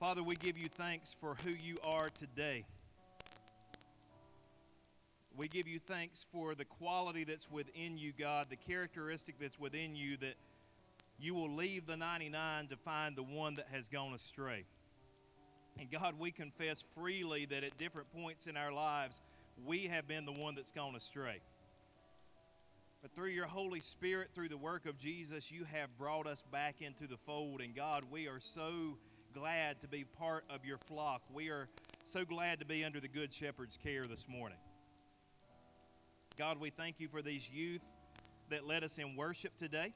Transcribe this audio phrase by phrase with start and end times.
[0.00, 2.64] Father, we give you thanks for who you are today.
[5.36, 9.94] We give you thanks for the quality that's within you, God, the characteristic that's within
[9.94, 10.36] you that
[11.18, 14.64] you will leave the 99 to find the one that has gone astray.
[15.78, 19.20] And God, we confess freely that at different points in our lives,
[19.66, 21.42] we have been the one that's gone astray.
[23.02, 26.76] But through your Holy Spirit, through the work of Jesus, you have brought us back
[26.80, 27.60] into the fold.
[27.60, 28.96] And God, we are so
[29.34, 31.22] glad to be part of your flock.
[31.32, 31.68] We are
[32.02, 34.58] so glad to be under the Good Shepherd's care this morning.
[36.36, 37.82] God, we thank you for these youth
[38.48, 39.92] that led us in worship today.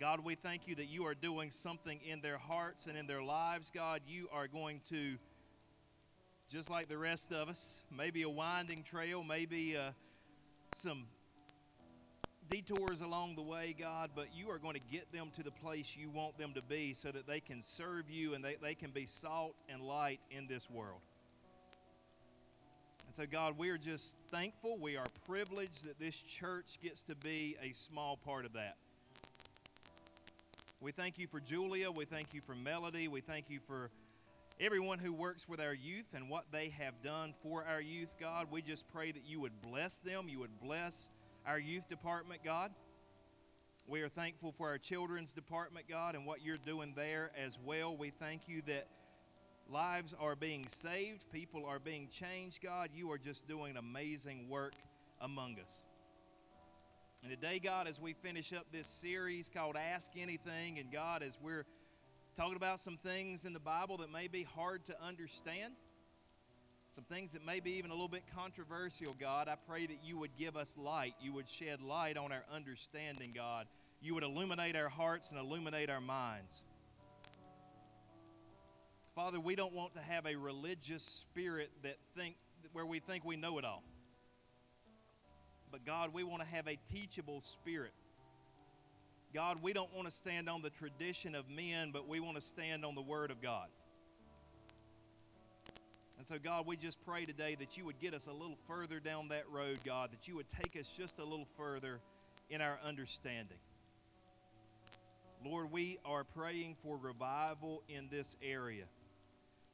[0.00, 3.22] God, we thank you that you are doing something in their hearts and in their
[3.22, 3.70] lives.
[3.72, 5.16] God, you are going to,
[6.50, 9.90] just like the rest of us, maybe a winding trail, maybe uh,
[10.74, 11.04] some
[12.50, 15.96] detours along the way, God, but you are going to get them to the place
[15.98, 18.90] you want them to be so that they can serve you and they, they can
[18.90, 21.00] be salt and light in this world.
[23.06, 24.76] And so, God, we are just thankful.
[24.78, 28.76] We are privileged that this church gets to be a small part of that.
[30.80, 31.90] We thank you for Julia.
[31.90, 33.08] We thank you for Melody.
[33.08, 33.90] We thank you for
[34.60, 38.48] everyone who works with our youth and what they have done for our youth, God.
[38.50, 40.28] We just pray that you would bless them.
[40.28, 41.08] You would bless
[41.46, 42.70] our youth department, God.
[43.86, 47.94] We are thankful for our children's department, God, and what you're doing there as well.
[47.94, 48.86] We thank you that
[49.68, 52.90] lives are being saved, people are being changed, God.
[52.94, 54.74] You are just doing amazing work
[55.20, 55.82] among us.
[57.22, 61.36] And today, God, as we finish up this series called Ask Anything, and God, as
[61.42, 61.66] we're
[62.36, 65.74] talking about some things in the Bible that may be hard to understand,
[66.94, 70.16] some things that may be even a little bit controversial, God, I pray that you
[70.18, 71.14] would give us light.
[71.20, 73.66] You would shed light on our understanding, God.
[74.00, 76.62] You would illuminate our hearts and illuminate our minds.
[79.16, 82.36] Father, we don't want to have a religious spirit that think
[82.72, 83.82] where we think we know it all.
[85.72, 87.92] But God, we want to have a teachable spirit.
[89.34, 92.40] God, we don't want to stand on the tradition of men, but we want to
[92.40, 93.66] stand on the word of God.
[96.24, 98.98] And so, God, we just pray today that you would get us a little further
[98.98, 102.00] down that road, God, that you would take us just a little further
[102.48, 103.58] in our understanding.
[105.44, 108.84] Lord, we are praying for revival in this area.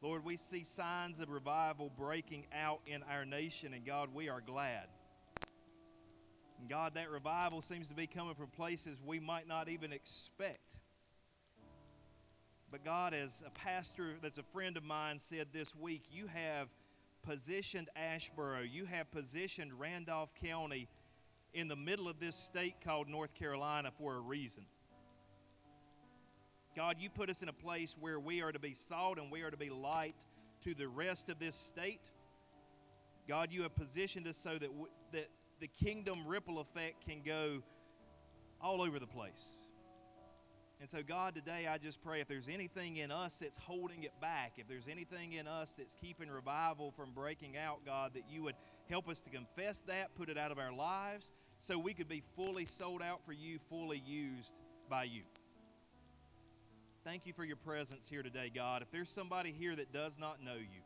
[0.03, 4.41] Lord, we see signs of revival breaking out in our nation, and God, we are
[4.41, 4.89] glad.
[6.59, 10.79] And God, that revival seems to be coming from places we might not even expect.
[12.71, 16.69] But God, as a pastor that's a friend of mine said this week, you have
[17.23, 20.89] positioned Asheboro, you have positioned Randolph County
[21.53, 24.65] in the middle of this state called North Carolina for a reason.
[26.77, 29.43] God, you put us in a place where we are to be salt and we
[29.43, 30.25] are to be light
[30.63, 32.09] to the rest of this state.
[33.27, 37.63] God, you have positioned us so that, w- that the kingdom ripple effect can go
[38.61, 39.57] all over the place.
[40.81, 44.19] And so, God, today I just pray if there's anything in us that's holding it
[44.19, 48.43] back, if there's anything in us that's keeping revival from breaking out, God, that you
[48.45, 48.55] would
[48.89, 52.23] help us to confess that, put it out of our lives, so we could be
[52.35, 54.55] fully sold out for you, fully used
[54.89, 55.21] by you.
[57.05, 58.81] Thank you for your presence here today, God.
[58.81, 60.81] If there's somebody here that does not know you,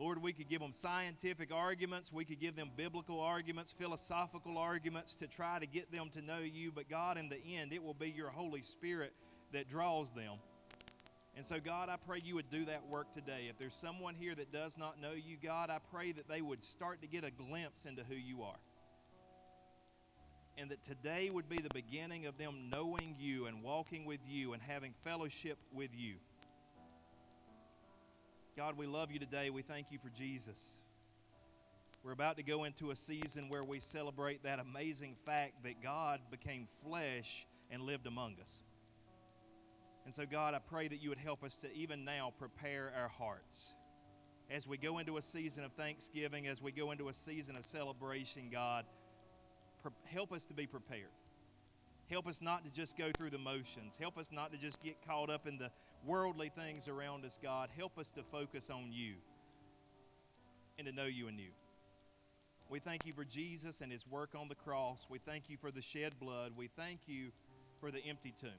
[0.00, 2.10] Lord, we could give them scientific arguments.
[2.10, 6.38] We could give them biblical arguments, philosophical arguments to try to get them to know
[6.38, 6.72] you.
[6.74, 9.12] But God, in the end, it will be your Holy Spirit
[9.52, 10.36] that draws them.
[11.36, 13.48] And so, God, I pray you would do that work today.
[13.50, 16.62] If there's someone here that does not know you, God, I pray that they would
[16.62, 18.58] start to get a glimpse into who you are.
[20.56, 24.54] And that today would be the beginning of them knowing you and walking with you
[24.54, 26.14] and having fellowship with you.
[28.60, 29.48] God, we love you today.
[29.48, 30.80] We thank you for Jesus.
[32.04, 36.20] We're about to go into a season where we celebrate that amazing fact that God
[36.30, 38.60] became flesh and lived among us.
[40.04, 43.08] And so, God, I pray that you would help us to even now prepare our
[43.08, 43.72] hearts.
[44.50, 47.64] As we go into a season of thanksgiving, as we go into a season of
[47.64, 48.84] celebration, God,
[50.04, 51.08] help us to be prepared.
[52.10, 53.96] Help us not to just go through the motions.
[53.98, 55.70] Help us not to just get caught up in the
[56.04, 57.68] worldly things around us, God.
[57.76, 59.14] Help us to focus on you
[60.78, 61.50] and to know you anew.
[62.68, 65.06] We thank you for Jesus and his work on the cross.
[65.10, 66.52] We thank you for the shed blood.
[66.56, 67.32] We thank you
[67.80, 68.50] for the empty tomb.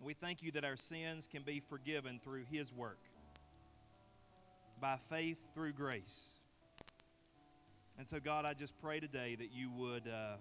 [0.00, 2.98] We thank you that our sins can be forgiven through his work
[4.80, 6.32] by faith through grace.
[7.98, 10.36] And so, God, I just pray today that you would uh,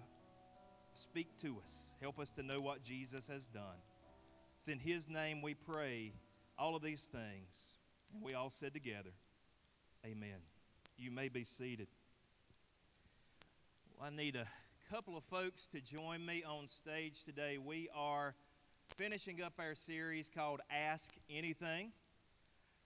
[0.94, 3.78] speak to us, help us to know what Jesus has done.
[4.66, 6.12] It's in His name we pray
[6.58, 7.68] all of these things.
[8.12, 9.12] And we all said together,
[10.04, 10.40] Amen.
[10.98, 11.88] You may be seated.
[13.96, 14.48] Well, I need a
[14.90, 17.60] couple of folks to join me on stage today.
[17.64, 18.34] We are
[18.98, 21.92] finishing up our series called Ask Anything.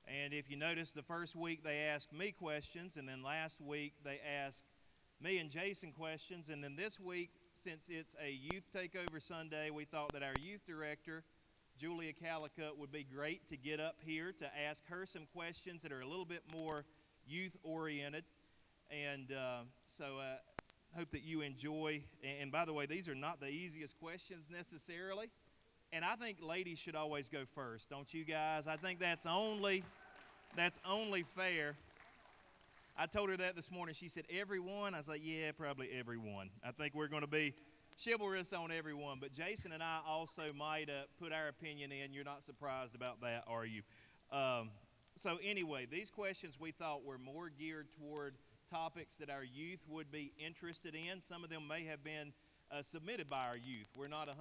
[0.05, 3.93] And if you notice, the first week they asked me questions, and then last week
[4.03, 4.65] they asked
[5.21, 6.49] me and Jason questions.
[6.49, 10.65] And then this week, since it's a youth takeover Sunday, we thought that our youth
[10.67, 11.23] director,
[11.79, 15.93] Julia Calicut, would be great to get up here to ask her some questions that
[15.93, 16.83] are a little bit more
[17.25, 18.25] youth oriented.
[18.91, 22.01] And uh, so uh, hope that you enjoy.
[22.41, 25.29] And by the way, these are not the easiest questions necessarily.
[25.93, 28.67] And I think ladies should always go first, don't you guys?
[28.67, 29.83] I think that's only
[30.57, 31.75] that's only fair.
[32.97, 33.95] I told her that this morning.
[33.95, 34.93] She said, Everyone?
[34.93, 36.49] I was like, Yeah, probably everyone.
[36.61, 37.53] I think we're going to be
[38.03, 39.17] chivalrous on everyone.
[39.19, 42.13] But Jason and I also might uh, put our opinion in.
[42.13, 43.81] You're not surprised about that, are you?
[44.31, 44.69] Um,
[45.15, 48.35] so, anyway, these questions we thought were more geared toward
[48.71, 51.21] topics that our youth would be interested in.
[51.21, 52.31] Some of them may have been
[52.71, 53.87] uh, submitted by our youth.
[53.97, 54.33] We're not 100%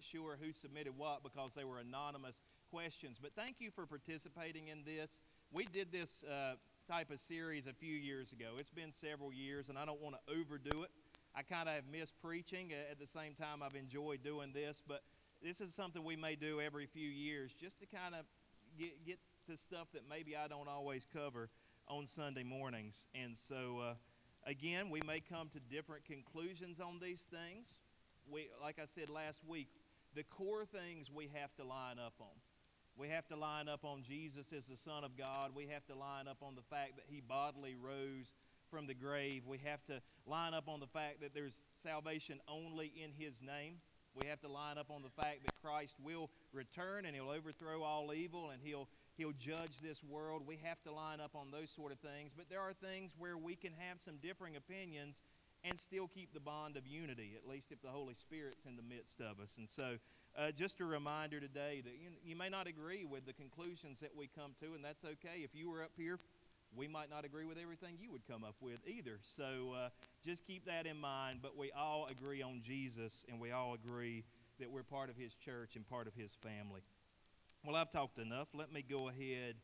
[0.00, 3.18] sure who submitted what because they were anonymous questions.
[3.20, 5.20] But thank you for participating in this.
[5.52, 6.54] We did this uh,
[6.88, 8.54] type of series a few years ago.
[8.58, 10.90] It's been several years, and I don't want to overdo it.
[11.36, 12.72] I kind of have missed preaching.
[12.90, 15.02] At the same time, I've enjoyed doing this, but
[15.42, 18.24] this is something we may do every few years just to kind of
[18.78, 19.18] get, get
[19.50, 21.50] to stuff that maybe I don't always cover
[21.88, 23.04] on Sunday mornings.
[23.14, 23.94] And so, uh,
[24.46, 27.80] again, we may come to different conclusions on these things.
[28.32, 29.68] We, like I said last week,
[30.14, 32.34] the core things we have to line up on.
[32.96, 35.50] We have to line up on Jesus as the Son of God.
[35.54, 38.32] We have to line up on the fact that He bodily rose
[38.76, 39.46] from the grave.
[39.46, 43.76] We have to line up on the fact that there's salvation only in His name.
[44.14, 47.82] We have to line up on the fact that Christ will return and He'll overthrow
[47.82, 48.86] all evil and He'll
[49.16, 50.42] He'll judge this world.
[50.46, 52.32] We have to line up on those sort of things.
[52.36, 55.22] But there are things where we can have some differing opinions
[55.64, 58.82] and still keep the bond of unity, at least if the Holy Spirit's in the
[58.82, 59.54] midst of us.
[59.56, 59.96] And so,
[60.38, 64.14] uh, just a reminder today that you, you may not agree with the conclusions that
[64.14, 65.40] we come to, and that's okay.
[65.42, 66.18] If you were up here,
[66.76, 69.18] we might not agree with everything you would come up with either.
[69.22, 69.88] So, uh,
[70.24, 71.40] just keep that in mind.
[71.42, 74.24] But we all agree on Jesus, and we all agree
[74.60, 76.80] that we're part of His church and part of His family.
[77.64, 78.48] Well, I've talked enough.
[78.54, 79.56] Let me go ahead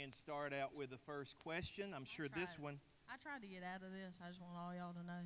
[0.00, 1.92] and start out with the first question.
[1.94, 2.78] I'm sure this one.
[3.12, 4.18] I tried to get out of this.
[4.24, 5.24] I just want all y'all to know.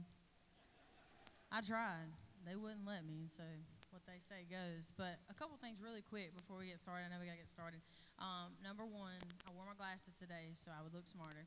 [1.52, 2.10] I tried.
[2.42, 3.42] They wouldn't let me, so
[3.90, 4.92] what they say goes.
[4.98, 7.06] But a couple things really quick before we get started.
[7.06, 7.78] I know we got to get started.
[8.18, 11.46] Um, number one, I wore my glasses today so I would look smarter.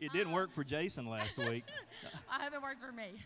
[0.00, 1.68] It didn't um, work for Jason last week.
[2.32, 3.20] I hope it works for me.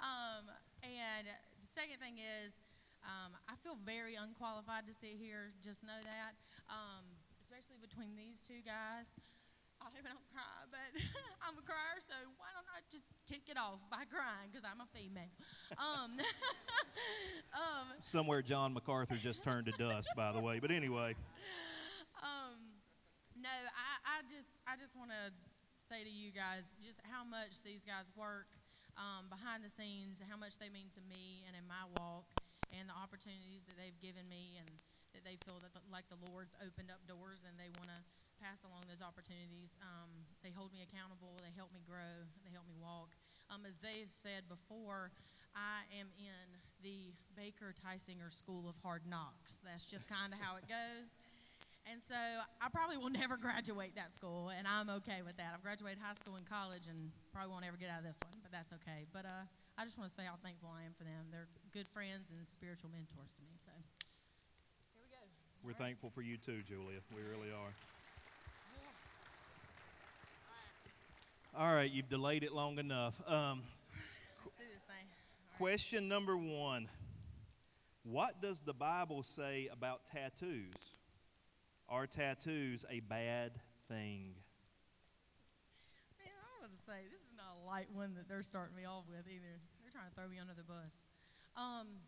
[0.00, 0.48] Um,
[0.80, 2.56] and the second thing is,
[3.04, 5.52] um, I feel very unqualified to sit here.
[5.60, 6.32] Just know that,
[6.72, 7.04] um,
[7.44, 9.12] especially between these two guys.
[9.94, 10.90] I don't cry, but
[11.46, 14.82] I'm a crier, so why don't I just kick it off by crying because I'm
[14.82, 15.30] a female?
[15.78, 16.18] Um,
[17.54, 20.58] um, Somewhere John MacArthur just turned to dust, by the way.
[20.58, 21.14] But anyway.
[22.18, 22.82] Um,
[23.38, 25.30] no, I, I just I just want to
[25.78, 28.50] say to you guys just how much these guys work
[28.98, 32.26] um, behind the scenes, how much they mean to me and in my walk
[32.74, 34.66] and the opportunities that they've given me and
[35.14, 38.00] that they feel that the, like the Lord's opened up doors and they want to
[38.40, 39.76] pass along those opportunities.
[39.82, 40.10] Um,
[40.44, 41.36] they hold me accountable.
[41.40, 42.24] They help me grow.
[42.44, 43.16] They help me walk.
[43.48, 45.10] Um, as they've said before,
[45.56, 49.64] I am in the Baker Tysinger School of Hard Knocks.
[49.64, 51.16] That's just kind of how it goes.
[51.86, 52.18] And so
[52.58, 55.54] I probably will never graduate that school, and I'm okay with that.
[55.54, 58.42] I've graduated high school and college and probably won't ever get out of this one,
[58.42, 59.06] but that's okay.
[59.14, 59.46] But uh,
[59.78, 61.30] I just want to say how thankful I am for them.
[61.30, 63.54] They're good friends and spiritual mentors to me.
[63.54, 63.70] So
[64.90, 65.22] here we go.
[65.62, 66.18] We're All thankful right.
[66.18, 66.98] for you too, Julia.
[67.14, 67.70] We really are.
[71.58, 73.14] All right, you've delayed it long enough.
[73.26, 73.62] Um,
[74.44, 75.08] Let's do this thing.
[75.56, 76.86] question number one
[78.04, 80.76] What does the Bible say about tattoos?
[81.88, 83.52] Are tattoos a bad
[83.88, 84.36] thing?
[86.20, 86.28] Man,
[86.60, 89.08] I'm going to say this is not a light one that they're starting me off
[89.08, 89.56] with either.
[89.80, 91.08] They're trying to throw me under the bus.
[91.56, 92.04] Um,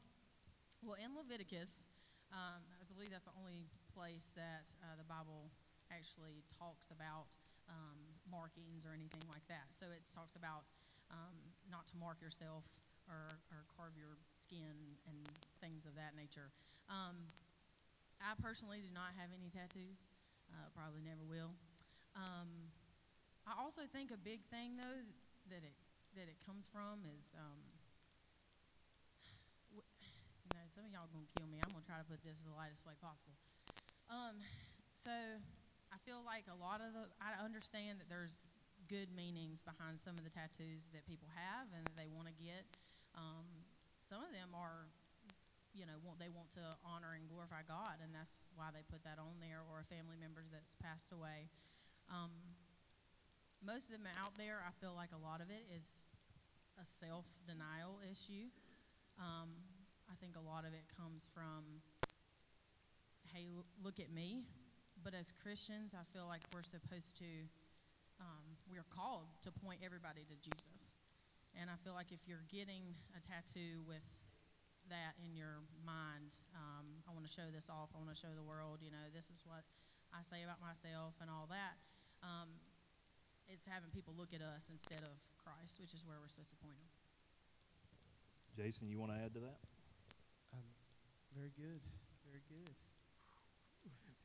[0.85, 1.89] well, in Leviticus,
[2.37, 3.65] um, I believe that's the only
[3.97, 5.49] place that uh, the Bible
[5.89, 7.33] actually talks about
[7.73, 9.73] um, markings or anything like that.
[9.75, 10.69] So it talks about
[11.11, 11.37] um,
[11.69, 12.69] not to mark yourself
[13.09, 15.19] or, or, carve your skin and
[15.65, 16.53] things of that nature.
[16.93, 17.33] Um,
[18.21, 20.05] I personally do not have any tattoos.
[20.53, 21.57] Uh, probably never will.
[22.13, 22.73] Um,
[23.49, 25.01] I also think a big thing, though,
[25.49, 25.77] that it
[26.17, 27.61] that it comes from is um,
[29.73, 31.61] you know some of y'all gonna kill me.
[31.61, 33.37] I'm gonna try to put this the lightest way possible.
[34.09, 34.41] Um,
[34.93, 35.13] so
[35.89, 38.45] I feel like a lot of the I understand that there's
[38.89, 42.37] good meanings behind some of the tattoos that people have and that they want to
[42.37, 42.65] get.
[43.13, 43.45] Um,
[44.01, 44.89] some of them are,
[45.77, 49.05] you know, want, they want to honor and glorify God, and that's why they put
[49.05, 51.53] that on there, or a family member that's passed away.
[52.09, 52.33] Um,
[53.61, 55.93] most of them out there, I feel like a lot of it is
[56.81, 58.49] a self denial issue.
[59.21, 59.53] Um,
[60.09, 61.85] I think a lot of it comes from,
[63.29, 63.53] hey,
[63.85, 64.49] look at me.
[65.05, 67.31] But as Christians, I feel like we're supposed to,
[68.21, 70.99] um, we're called to point everybody to Jesus.
[71.57, 74.05] And I feel like if you're getting a tattoo with
[74.91, 78.33] that in your mind, um, I want to show this off, I want to show
[78.35, 79.65] the world, you know, this is what
[80.13, 81.77] I say about myself and all that.
[82.25, 82.49] Um,
[83.49, 86.61] it's having people look at us instead of Christ, which is where we're supposed to
[86.61, 86.93] point them.
[88.57, 89.61] Jason, you want to add to that?
[90.53, 90.69] Um,
[91.33, 91.81] very good.
[92.27, 92.75] Very good.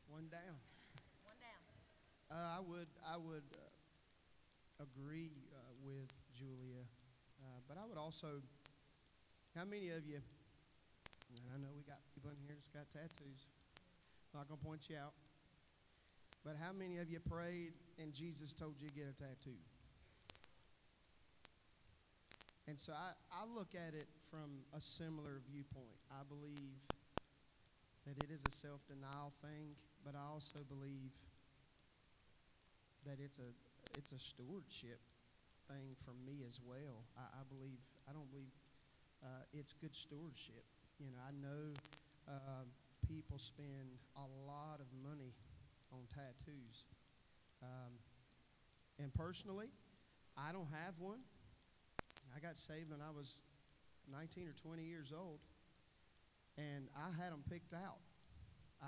[0.07, 0.57] One down.
[1.23, 1.63] One down.
[2.31, 6.83] Uh, I would I would uh, agree uh, with Julia,
[7.41, 8.41] uh, but I would also.
[9.55, 10.17] How many of you?
[10.17, 13.45] And I know we got people in here that's got tattoos.
[14.33, 15.13] I'm Not gonna point you out.
[16.43, 19.55] But how many of you prayed and Jesus told you to get a tattoo?
[22.67, 25.99] And so I, I look at it from a similar viewpoint.
[26.11, 26.79] I believe
[28.07, 31.11] that it is a self denial thing, but I also believe
[33.05, 33.51] that it's a
[33.97, 34.99] it's a stewardship
[35.67, 37.07] thing for me as well.
[37.17, 37.79] I, I believe
[38.09, 38.51] I don't believe
[39.23, 40.63] uh, it's good stewardship.
[40.99, 41.73] You know, I know
[42.27, 42.65] uh,
[43.07, 45.33] people spend a lot of money
[45.91, 46.85] on tattoos,
[47.61, 47.93] um,
[48.99, 49.67] and personally,
[50.37, 51.19] I don't have one.
[52.35, 53.43] I got saved when I was
[54.11, 55.39] 19 or 20 years old,
[56.57, 57.99] and I had them picked out.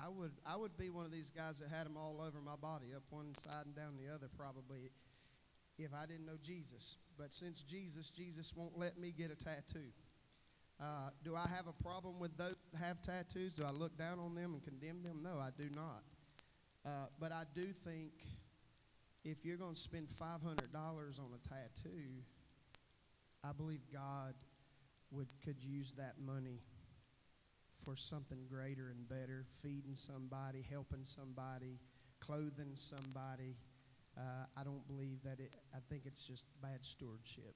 [0.03, 2.55] I would I would be one of these guys that had them all over my
[2.55, 4.91] body, up one side and down the other, probably,
[5.77, 6.97] if I didn't know Jesus.
[7.17, 9.91] But since Jesus, Jesus won't let me get a tattoo.
[10.81, 13.55] Uh, do I have a problem with those that have tattoos?
[13.55, 15.21] Do I look down on them and condemn them?
[15.23, 16.03] No, I do not.
[16.85, 18.11] Uh, but I do think
[19.23, 20.27] if you're going to spend $500
[20.75, 22.21] on a tattoo,
[23.43, 24.33] I believe God
[25.11, 26.61] would could use that money
[27.84, 31.79] for something greater and better, feeding somebody, helping somebody,
[32.20, 33.58] clothing somebody.
[34.17, 35.53] Uh, I don't believe that it.
[35.74, 37.55] I think it's just bad stewardship.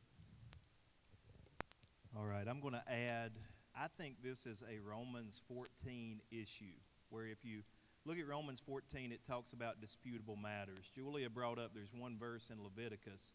[2.18, 3.32] All right, I'm going to add.
[3.76, 6.76] I think this is a Romans 14 issue
[7.10, 7.62] where if you
[8.06, 10.90] look at Romans 14, it talks about disputable matters.
[10.94, 13.34] Julia brought up there's one verse in Leviticus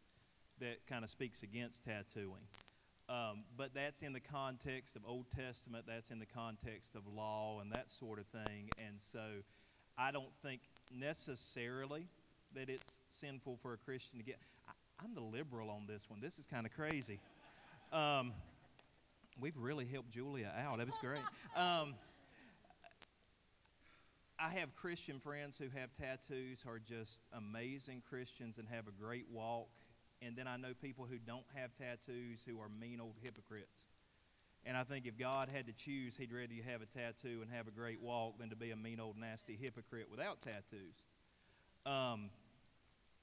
[0.60, 2.42] that kind of speaks against tattooing.
[3.08, 7.60] Um, but that's in the context of Old Testament, that's in the context of law
[7.60, 8.70] and that sort of thing.
[8.78, 9.20] And so
[9.98, 12.06] I don't think necessarily
[12.54, 14.38] that it's sinful for a Christian to get.
[14.66, 14.72] I,
[15.04, 16.20] I'm the liberal on this one.
[16.20, 17.20] This is kind of crazy.
[17.92, 18.32] Um,
[19.38, 20.78] we've really helped Julia out.
[20.78, 21.20] That was great.
[21.56, 21.94] Um,
[24.38, 29.26] I have Christian friends who have tattoos, are just amazing Christians and have a great
[29.30, 29.68] walk.
[30.24, 33.86] And then I know people who don't have tattoos who are mean old hypocrites.
[34.66, 37.50] And I think if God had to choose, He'd rather you have a tattoo and
[37.52, 41.04] have a great walk than to be a mean old nasty hypocrite without tattoos.
[41.84, 42.30] Um,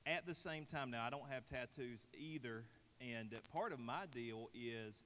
[0.05, 2.63] at the same time, now I don't have tattoos either,
[2.99, 5.03] and part of my deal is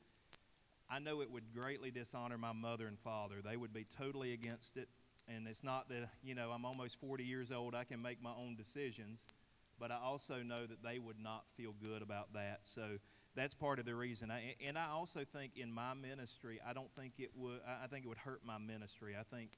[0.90, 3.36] I know it would greatly dishonor my mother and father.
[3.44, 4.88] They would be totally against it.
[5.28, 8.34] And it's not that, you know, I'm almost 40 years old, I can make my
[8.38, 9.26] own decisions,
[9.80, 12.60] but I also know that they would not feel good about that.
[12.62, 12.98] So
[13.36, 14.32] that's part of the reason.
[14.32, 18.06] I, and I also think in my ministry, I don't think it would, I think
[18.06, 19.16] it would hurt my ministry.
[19.20, 19.52] I think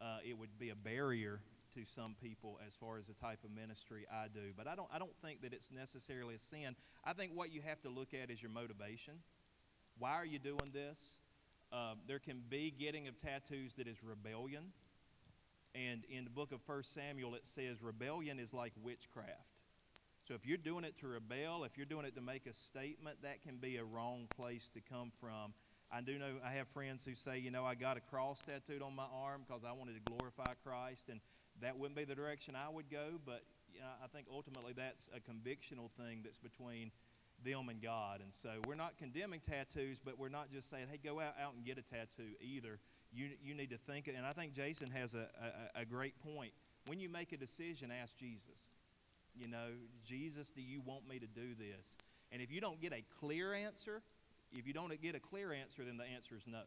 [0.00, 1.40] uh, it would be a barrier
[1.74, 4.52] to some people as far as the type of ministry I do.
[4.56, 6.76] But I don't, I don't think that it's necessarily a sin.
[7.04, 9.14] I think what you have to look at is your motivation.
[9.98, 11.16] Why are you doing this?
[11.72, 14.72] Uh, there can be getting of tattoos that is rebellion.
[15.74, 19.51] And in the book of 1 Samuel, it says rebellion is like witchcraft.
[20.32, 23.18] So if you're doing it to rebel, if you're doing it to make a statement,
[23.20, 25.52] that can be a wrong place to come from.
[25.92, 28.80] I do know I have friends who say, you know, I got a cross tattooed
[28.80, 31.20] on my arm because I wanted to glorify Christ, and
[31.60, 33.20] that wouldn't be the direction I would go.
[33.26, 33.42] But
[33.74, 36.92] you know, I think ultimately that's a convictional thing that's between
[37.44, 38.22] them and God.
[38.22, 41.52] And so we're not condemning tattoos, but we're not just saying, hey, go out, out
[41.54, 42.78] and get a tattoo either.
[43.12, 45.28] You, you need to think, and I think Jason has a,
[45.76, 46.52] a, a great point.
[46.86, 48.70] When you make a decision, ask Jesus.
[49.38, 49.68] You know,
[50.04, 51.96] Jesus, do you want me to do this?
[52.30, 54.02] And if you don't get a clear answer,
[54.56, 56.62] if you don't get a clear answer, then the answer is no.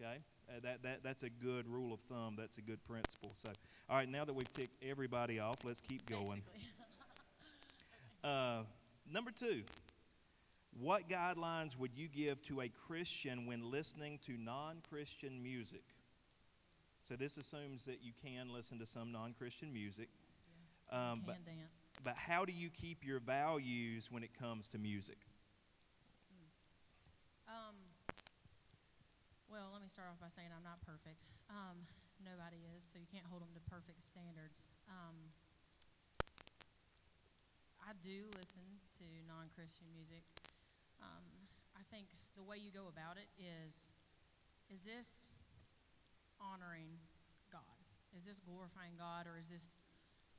[0.00, 0.18] Okay?
[0.48, 2.34] Uh, that, that, that's a good rule of thumb.
[2.38, 3.32] That's a good principle.
[3.36, 3.50] So,
[3.88, 6.42] all right, now that we've ticked everybody off, let's keep going.
[8.22, 8.64] Uh,
[9.10, 9.62] number two,
[10.78, 15.82] what guidelines would you give to a Christian when listening to non Christian music?
[17.08, 20.10] So, this assumes that you can listen to some non Christian music.
[20.90, 21.70] Um, but, dance.
[22.02, 25.18] but how do you keep your values when it comes to music?
[27.50, 27.74] Um,
[29.50, 31.26] well, let me start off by saying I'm not perfect.
[31.50, 31.82] Um,
[32.22, 34.70] nobody is, so you can't hold them to perfect standards.
[34.86, 35.34] Um,
[37.82, 38.62] I do listen
[39.02, 40.22] to non-Christian music.
[41.02, 41.26] Um,
[41.74, 43.90] I think the way you go about it is,
[44.70, 45.34] is this
[46.38, 47.02] honoring
[47.50, 47.82] God?
[48.14, 49.74] Is this glorifying God, or is this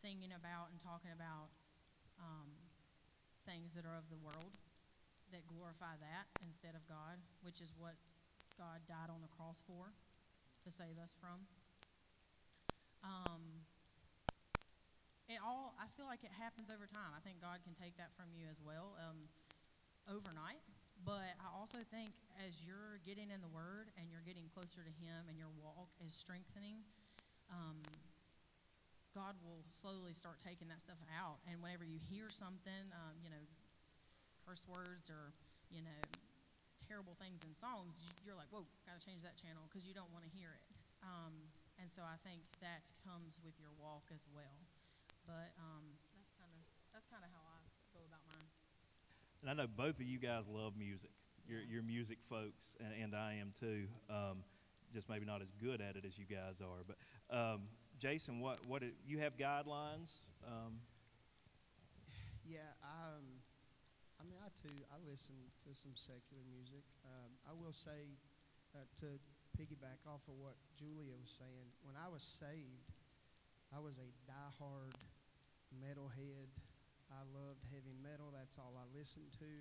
[0.01, 1.53] singing about and talking about
[2.17, 2.49] um,
[3.45, 4.57] things that are of the world?
[5.31, 7.95] that glorify that instead of God, which is what
[8.59, 9.95] God died on the cross for,
[10.63, 11.47] to save us from.
[13.01, 13.65] Um,
[15.31, 17.15] it all, I feel like it happens over time.
[17.15, 19.31] I think God can take that from you as well um,
[20.05, 20.61] overnight.
[21.01, 22.13] But I also think
[22.45, 25.89] as you're getting in the Word and you're getting closer to Him and your walk
[25.97, 26.85] is strengthening,
[27.49, 27.81] um,
[29.13, 31.39] God will slowly start taking that stuff out.
[31.49, 33.43] And whenever you hear something, um, you know,
[34.47, 35.31] curse words or
[35.69, 36.01] you know
[36.89, 39.93] terrible things in songs you- you're like whoa got to change that channel because you
[39.93, 40.65] don't want to hear it
[41.05, 41.31] um,
[41.79, 44.59] and so i think that comes with your walk as well
[45.23, 45.85] but um,
[46.17, 46.59] that's kind of
[46.91, 47.61] that's kind of how i
[47.95, 48.49] go about mine
[49.39, 51.09] And I know both of you guys love music.
[51.47, 53.87] You're, you're music folks, and, and I am too.
[54.09, 54.43] Um,
[54.93, 56.83] just maybe not as good at it as you guys are.
[56.85, 56.97] But
[57.33, 57.61] um,
[58.01, 60.25] Jason, what what it, you have guidelines?
[60.41, 60.81] Um,
[62.41, 63.45] Yeah, um,
[64.17, 65.37] I mean, I too, I listen
[65.69, 66.81] to some secular music.
[67.05, 68.17] Um, I will say,
[68.73, 69.21] uh, to
[69.53, 72.89] piggyback off of what Julia was saying, when I was saved,
[73.69, 74.97] I was a diehard
[75.69, 76.49] metalhead.
[77.13, 78.33] I loved heavy metal.
[78.33, 79.53] That's all I listened to.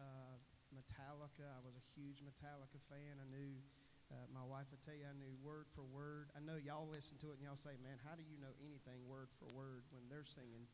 [0.00, 0.40] Uh,
[0.72, 1.44] Metallica.
[1.44, 3.20] I was a huge Metallica fan.
[3.20, 3.60] I knew.
[4.10, 6.34] Uh, my wife would tell you I knew word for word.
[6.34, 9.06] I know y'all listen to it and y'all say, "Man, how do you know anything
[9.06, 10.66] word for word when they're singing?"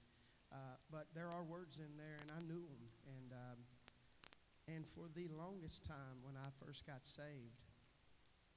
[0.49, 2.85] Uh, but there are words in there, and I knew them.
[3.05, 3.59] And um,
[4.69, 7.61] and for the longest time, when I first got saved,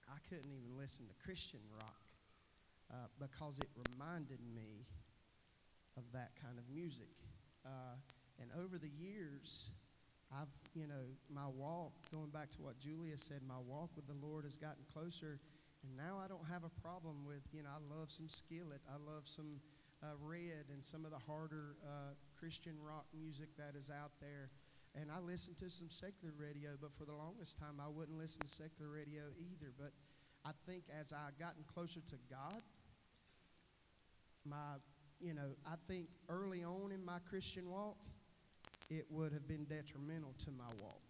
[0.08, 2.02] I couldn't even listen to Christian rock
[2.90, 4.88] uh, because it reminded me
[5.98, 7.14] of that kind of music.
[7.66, 8.00] Uh,
[8.42, 9.70] and over the years,
[10.32, 14.18] I've, you know, my walk, going back to what Julia said, my walk with the
[14.22, 15.40] Lord has gotten closer.
[15.84, 18.82] And now I don't have a problem with, you know, I love some Skillet.
[18.88, 19.60] I love some
[20.04, 24.50] uh, Red and some of the harder uh, Christian rock music that is out there.
[24.96, 28.42] And I listen to some secular radio, but for the longest time, I wouldn't listen
[28.42, 29.72] to secular radio either.
[29.78, 29.94] But
[30.46, 32.62] I think as I've gotten closer to God,
[34.46, 34.78] my,
[35.20, 37.98] you know, I think early on in my Christian walk,
[38.90, 41.02] it would have been detrimental to my walk.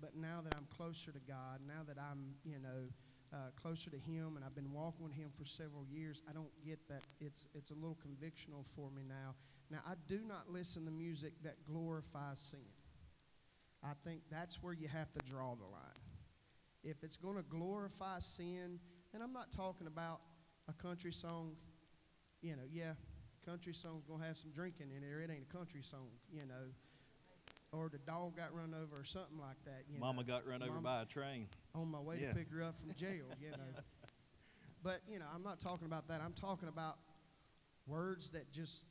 [0.00, 2.90] But now that I'm closer to God, now that I'm, you know,
[3.32, 6.50] uh, closer to Him, and I've been walking with Him for several years, I don't
[6.64, 7.02] get that.
[7.20, 9.34] It's it's a little convictional for me now.
[9.70, 12.60] Now I do not listen to music that glorifies sin.
[13.82, 16.02] I think that's where you have to draw the line.
[16.84, 18.78] If it's going to glorify sin,
[19.14, 20.20] and I'm not talking about
[20.68, 21.52] a country song,
[22.42, 22.92] you know, yeah,
[23.44, 25.20] country song's going to have some drinking in there.
[25.20, 26.70] it ain't a country song, you know,
[27.72, 29.84] or the dog got run over or something like that.
[29.92, 31.48] You Mama know, got run over by a train.
[31.74, 32.28] on my way Yeah.
[32.28, 33.56] to pick her up from jail, you know.
[34.84, 36.20] But, you know, I'm not talking about that.
[36.20, 36.96] I'm talking about
[37.86, 38.84] words that just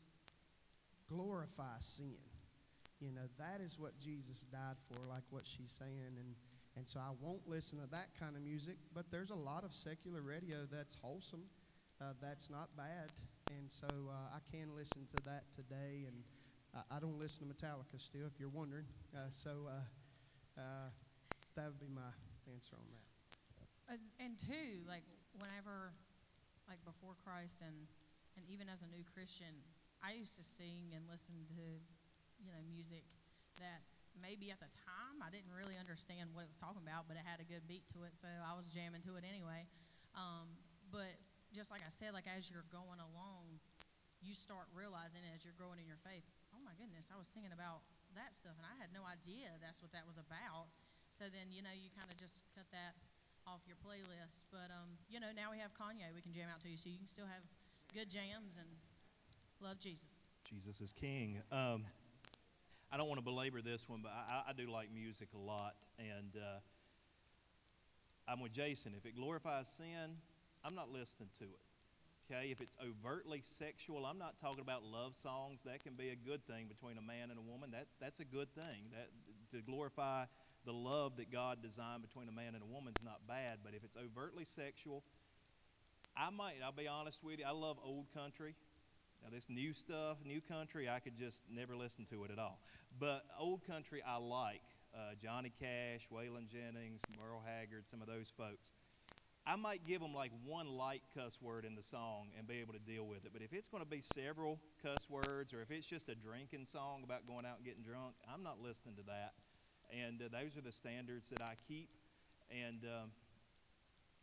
[1.10, 2.16] glorify sin.
[3.02, 6.16] You know, that is what Jesus died for, like what she's saying.
[6.18, 6.36] And,
[6.78, 9.74] and so I won't listen to that kind of music, but there's a lot of
[9.74, 11.44] secular radio that's wholesome,
[12.00, 13.12] uh, that's not bad.
[13.50, 16.06] And so uh, I can listen to that today.
[16.08, 16.24] And
[16.72, 18.88] I, don't listen to Metallica still, if you're wondering.
[19.12, 19.84] Uh, so uh,
[20.56, 20.88] uh,
[21.56, 22.16] that would be my
[22.48, 23.06] answer on that.
[23.92, 25.04] and, and two, like
[25.36, 25.92] whenever,
[26.72, 27.92] like before Christ, and
[28.40, 29.52] and even as a new Christian,
[30.00, 31.66] I used to sing and listen to,
[32.40, 33.04] you know, music
[33.60, 33.84] that
[34.16, 37.28] maybe at the time I didn't really understand what it was talking about, but it
[37.28, 39.68] had a good beat to it, so I was jamming to it anyway.
[40.16, 40.56] Um,
[40.88, 41.20] but
[41.52, 43.60] just like I said, like as you're going along,
[44.24, 46.24] you start realizing as you're growing in your faith,
[46.72, 47.84] my goodness, I was singing about
[48.16, 50.72] that stuff, and I had no idea that's what that was about.
[51.12, 52.96] So then, you know, you kind of just cut that
[53.44, 54.48] off your playlist.
[54.56, 56.88] But, um, you know, now we have Kanye we can jam out to you, so
[56.88, 57.44] you can still have
[57.92, 58.72] good jams and
[59.60, 60.24] love Jesus.
[60.48, 61.44] Jesus is King.
[61.52, 61.84] Um,
[62.88, 65.76] I don't want to belabor this one, but I, I do like music a lot,
[66.00, 66.64] and uh,
[68.32, 68.96] I'm with Jason.
[68.96, 70.16] If it glorifies sin,
[70.64, 71.60] I'm not listening to it.
[72.32, 72.52] Okay?
[72.52, 75.62] If it's overtly sexual, I'm not talking about love songs.
[75.66, 77.72] That can be a good thing between a man and a woman.
[77.72, 78.88] That, that's a good thing.
[78.92, 79.10] That,
[79.56, 80.26] to glorify
[80.66, 83.60] the love that God designed between a man and a woman is not bad.
[83.64, 85.04] But if it's overtly sexual,
[86.16, 88.56] I might, I'll be honest with you, I love old country.
[89.24, 92.60] Now, this new stuff, new country, I could just never listen to it at all.
[93.00, 94.62] But old country, I like.
[94.94, 98.74] Uh, Johnny Cash, Waylon Jennings, Merle Haggard, some of those folks.
[99.46, 102.74] I might give them like one light cuss word in the song and be able
[102.74, 103.32] to deal with it.
[103.34, 106.66] But if it's going to be several cuss words or if it's just a drinking
[106.66, 109.34] song about going out and getting drunk, I'm not listening to that.
[109.90, 111.90] And uh, those are the standards that I keep.
[112.52, 113.10] And, um,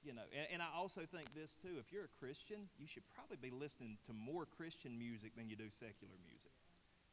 [0.04, 3.02] you know, and, and I also think this too if you're a Christian, you should
[3.10, 6.54] probably be listening to more Christian music than you do secular music.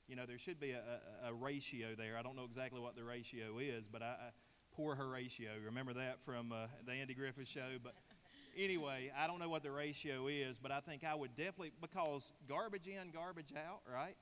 [0.07, 0.83] You know, there should be a,
[1.25, 2.17] a, a ratio there.
[2.19, 4.29] I don't know exactly what the ratio is, but I, I
[4.75, 5.51] poor Horatio.
[5.65, 7.77] Remember that from uh, the Andy Griffith show?
[7.83, 7.93] But
[8.57, 12.33] anyway, I don't know what the ratio is, but I think I would definitely, because
[12.47, 14.15] garbage in, garbage out, right?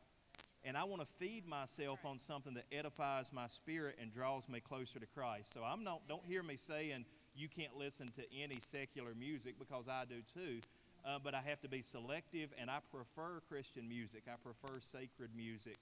[0.63, 4.61] And I want to feed myself on something that edifies my spirit and draws me
[4.61, 5.53] closer to Christ.
[5.53, 9.89] So I'm not, don't hear me saying you can't listen to any secular music because
[9.89, 10.59] I do too.
[11.03, 14.23] Uh, but I have to be selective, and I prefer Christian music.
[14.31, 15.75] I prefer sacred music.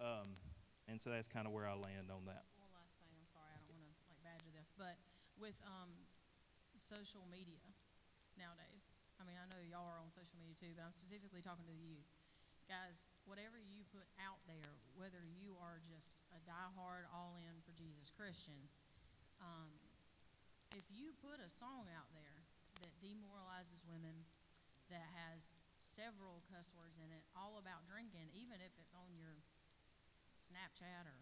[0.00, 0.32] Um,
[0.88, 2.48] and so that's kind of where I land on that.
[2.56, 3.12] One last thing.
[3.12, 5.00] I'm sorry, I don't want to like badger this, but
[5.40, 5.90] with um,
[6.76, 7.64] social media
[8.36, 11.64] nowadays, I mean, I know y'all are on social media too, but I'm specifically talking
[11.64, 12.08] to the youth.
[12.68, 17.72] Guys, whatever you put out there, whether you are just a diehard, all in for
[17.72, 18.68] Jesus Christian,
[19.40, 19.70] um,
[20.74, 22.44] if you put a song out there
[22.84, 24.26] that demoralizes women,
[24.92, 29.40] that has several cuss words in it, all about drinking, even if it's on your
[30.38, 31.18] Snapchat or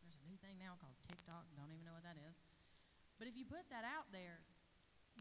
[0.00, 2.45] there's a new thing now called TikTok, don't even know what that is.
[3.16, 4.44] But if you put that out there,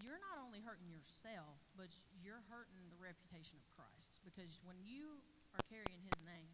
[0.04, 1.88] you're not only hurting yourself, but
[2.20, 4.20] you're hurting the reputation of Christ.
[4.28, 5.24] Because when you
[5.56, 6.52] are carrying his name,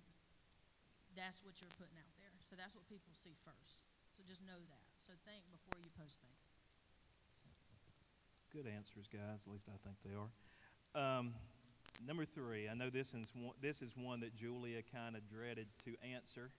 [1.18, 2.32] that's what you're putting out there.
[2.46, 3.82] So that's what people see first.
[4.14, 4.86] So just know that.
[5.02, 6.46] So think before you post things.
[8.54, 9.48] Good answers, guys.
[9.48, 10.30] At least I think they are.
[10.94, 11.34] Um,
[12.06, 15.68] number three, I know this is one, this is one that Julia kind of dreaded
[15.86, 16.52] to answer,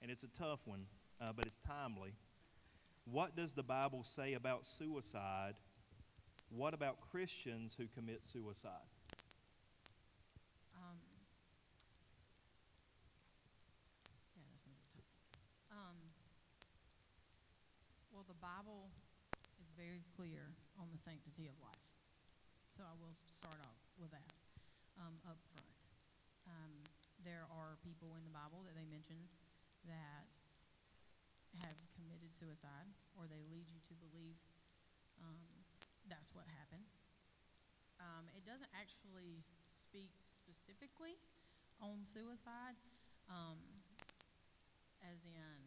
[0.00, 0.86] and it's a tough one,
[1.20, 2.14] uh, but it's timely.
[3.04, 5.54] What does the Bible say about suicide?
[6.50, 8.86] What about Christians who commit suicide?
[10.76, 10.96] Um,
[14.36, 15.78] yeah, this a tough one.
[15.78, 15.98] Um,
[18.14, 18.88] well, the Bible
[19.60, 21.84] is very clear on the sanctity of life.
[22.70, 24.28] So I will start off with that
[24.96, 25.68] um, up front.
[26.48, 26.72] Um,
[27.24, 29.20] there are people in the Bible that they mention
[29.84, 30.31] that
[31.60, 32.88] have committed suicide,
[33.18, 34.40] or they lead you to believe
[35.20, 35.36] um,
[36.08, 36.88] that's what happened.
[38.00, 41.20] Um, it doesn't actually speak specifically
[41.78, 42.80] on suicide,
[43.30, 43.60] um,
[45.04, 45.60] as in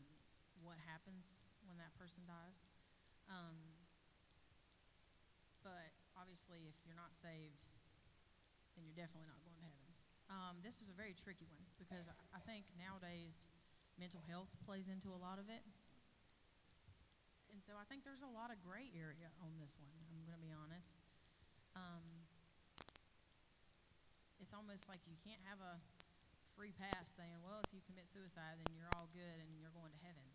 [0.64, 2.66] what happens when that person dies.
[3.30, 3.56] Um,
[5.64, 7.66] but obviously, if you're not saved,
[8.76, 9.86] then you're definitely not going to heaven.
[10.30, 13.46] Um, this is a very tricky one because I, I think nowadays
[13.98, 15.64] mental health plays into a lot of it.
[17.56, 19.96] And so I think there's a lot of gray area on this one.
[20.12, 21.00] I'm going to be honest.
[21.72, 22.04] Um,
[24.44, 25.80] it's almost like you can't have a
[26.52, 29.96] free pass saying, well, if you commit suicide, then you're all good and you're going
[29.96, 30.28] to heaven.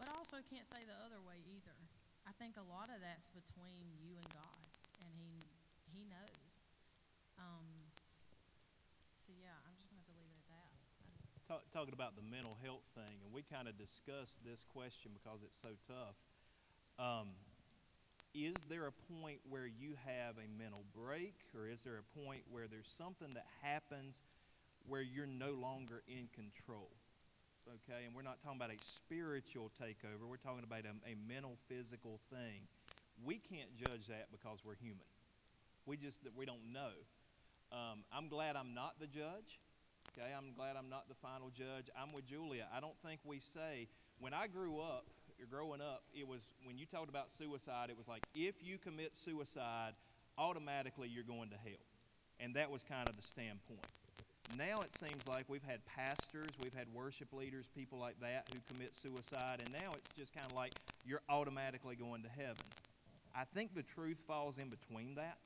[0.00, 1.76] But I also can't say the other way either.
[2.24, 4.64] I think a lot of that's between you and God,
[5.04, 5.44] and He
[5.92, 6.52] He knows.
[7.36, 7.92] Um,
[9.20, 10.72] so yeah, I'm just going to have to leave it at that.
[11.44, 15.44] Talk, talking about the mental health thing, and we kind of discussed this question because
[15.44, 16.16] it's so tough.
[17.02, 17.34] Um,
[18.32, 22.42] is there a point where you have a mental break, or is there a point
[22.48, 24.22] where there's something that happens
[24.86, 26.90] where you're no longer in control?
[27.66, 31.58] Okay, and we're not talking about a spiritual takeover, we're talking about a, a mental,
[31.68, 32.70] physical thing.
[33.24, 35.06] We can't judge that because we're human.
[35.84, 36.94] We just we don't know.
[37.72, 39.58] Um, I'm glad I'm not the judge.
[40.14, 41.90] Okay, I'm glad I'm not the final judge.
[41.98, 42.68] I'm with Julia.
[42.74, 43.88] I don't think we say
[44.20, 45.06] when I grew up,
[45.46, 49.16] growing up, it was when you talked about suicide, it was like if you commit
[49.16, 49.92] suicide,
[50.38, 51.86] automatically you're going to hell.
[52.40, 53.86] And that was kind of the standpoint.
[54.58, 58.58] Now it seems like we've had pastors, we've had worship leaders, people like that who
[58.72, 60.72] commit suicide, and now it's just kind of like
[61.06, 62.64] you're automatically going to heaven.
[63.34, 65.38] I think the truth falls in between that.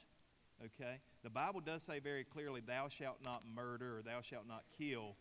[0.64, 0.98] Okay?
[1.22, 5.16] The Bible does say very clearly, thou shalt not murder or thou shalt not kill.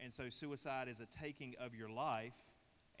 [0.00, 2.32] And so suicide is a taking of your life.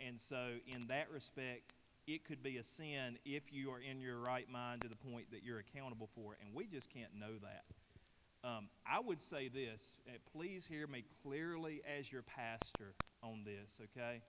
[0.06, 1.62] And so, in that respect,
[2.06, 5.30] it could be a sin if you are in your right mind to the point
[5.30, 6.38] that you're accountable for it.
[6.44, 7.64] And we just can't know that.
[8.42, 13.78] Um, I would say this, uh, please hear me clearly as your pastor on this,
[13.84, 14.22] okay?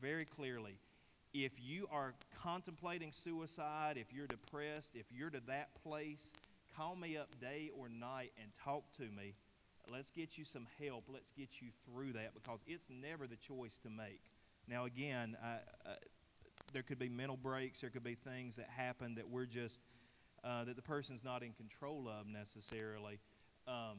[0.00, 0.78] Very clearly.
[1.32, 6.34] If you are contemplating suicide, if you're depressed, if you're to that place,
[6.76, 9.34] call me up day or night and talk to me.
[9.90, 11.04] Let's get you some help.
[11.12, 14.20] Let's get you through that because it's never the choice to make.
[14.68, 15.36] Now, again,
[16.72, 19.80] there could be mental breaks, there could be things that happen that we're just,
[20.44, 23.18] uh, that the person's not in control of necessarily.
[23.66, 23.98] Um,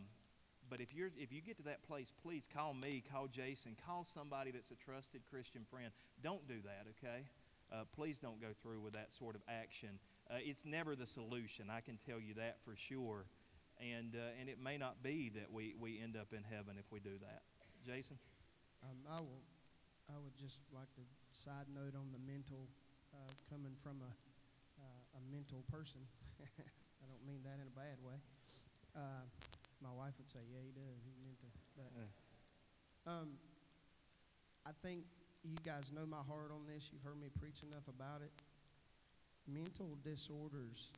[0.70, 4.06] but if you're if you get to that place, please call me, call Jason, call
[4.06, 5.92] somebody that's a trusted Christian friend.
[6.22, 7.24] Don't do that, okay?
[7.72, 10.00] Uh, please don't go through with that sort of action.
[10.30, 11.70] Uh, it's never the solution.
[11.70, 13.26] I can tell you that for sure.
[13.80, 16.92] And uh, and it may not be that we, we end up in heaven if
[16.92, 17.42] we do that.
[17.86, 18.18] Jason.
[18.84, 19.42] Um, I will.
[20.08, 22.68] I would just like to side note on the mental,
[23.14, 24.12] uh, coming from a
[24.80, 26.02] uh, a mental person.
[27.02, 28.18] I don't mean that in a bad way.
[28.96, 29.26] Uh,
[29.82, 31.00] my wife would say, "Yeah, he does.
[31.04, 31.92] He's mental." But
[33.10, 33.38] um,
[34.66, 35.04] I think
[35.44, 36.90] you guys know my heart on this.
[36.92, 38.32] You've heard me preach enough about it.
[39.48, 40.92] Mental disorders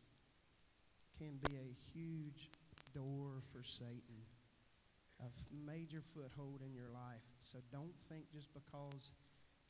[1.18, 2.50] can be a huge
[2.94, 4.26] door for Satan,
[5.20, 7.24] a major foothold in your life.
[7.40, 9.12] So don't think just because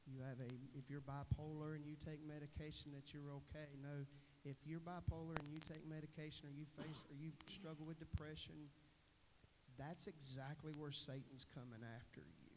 [0.05, 3.69] you have a, if you're bipolar and you take medication that you're okay.
[3.81, 4.05] No,
[4.45, 8.69] if you're bipolar and you take medication or you face or you struggle with depression,
[9.77, 12.51] that's exactly where Satan's coming after you.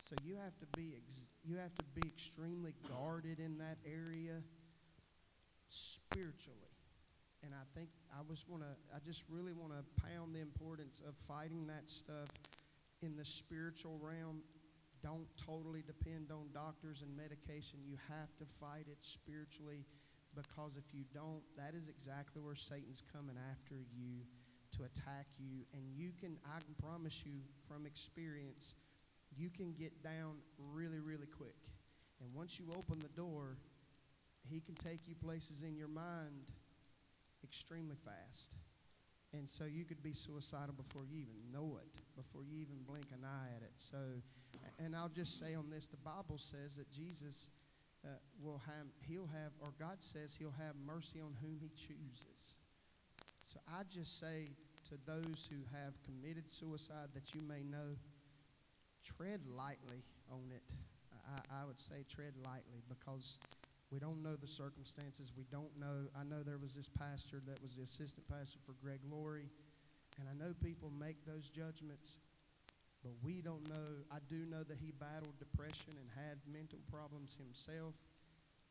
[0.00, 4.42] So you have to be ex- you have to be extremely guarded in that area
[5.68, 6.71] spiritually.
[7.42, 11.02] And I think I just want to I just really want to pound the importance
[11.06, 12.28] of fighting that stuff
[13.02, 14.42] in the spiritual realm.
[15.02, 17.80] Don't totally depend on doctors and medication.
[17.84, 19.84] You have to fight it spiritually
[20.34, 24.22] because if you don't, that is exactly where Satan's coming after you
[24.76, 25.66] to attack you.
[25.74, 28.74] And you can, I can promise you from experience,
[29.36, 30.38] you can get down
[30.72, 31.58] really, really quick.
[32.20, 33.56] And once you open the door,
[34.48, 36.46] he can take you places in your mind
[37.44, 38.56] extremely fast.
[39.32, 43.06] And so you could be suicidal before you even know it, before you even blink
[43.12, 43.72] an eye at it.
[43.76, 43.96] So,
[44.78, 47.48] and I'll just say on this the Bible says that Jesus
[48.04, 48.08] uh,
[48.42, 52.56] will have, he'll have, or God says he'll have mercy on whom he chooses.
[53.40, 54.50] So I just say
[54.88, 57.96] to those who have committed suicide that you may know,
[59.04, 60.74] tread lightly on it.
[61.26, 63.38] I, I would say tread lightly because
[63.92, 65.32] we don't know the circumstances.
[65.36, 66.08] We don't know.
[66.16, 69.52] I know there was this pastor that was the assistant pastor for Greg Laurie,
[70.18, 72.16] and I know people make those judgments,
[73.04, 74.00] but we don't know.
[74.10, 77.92] I do know that he battled depression and had mental problems himself.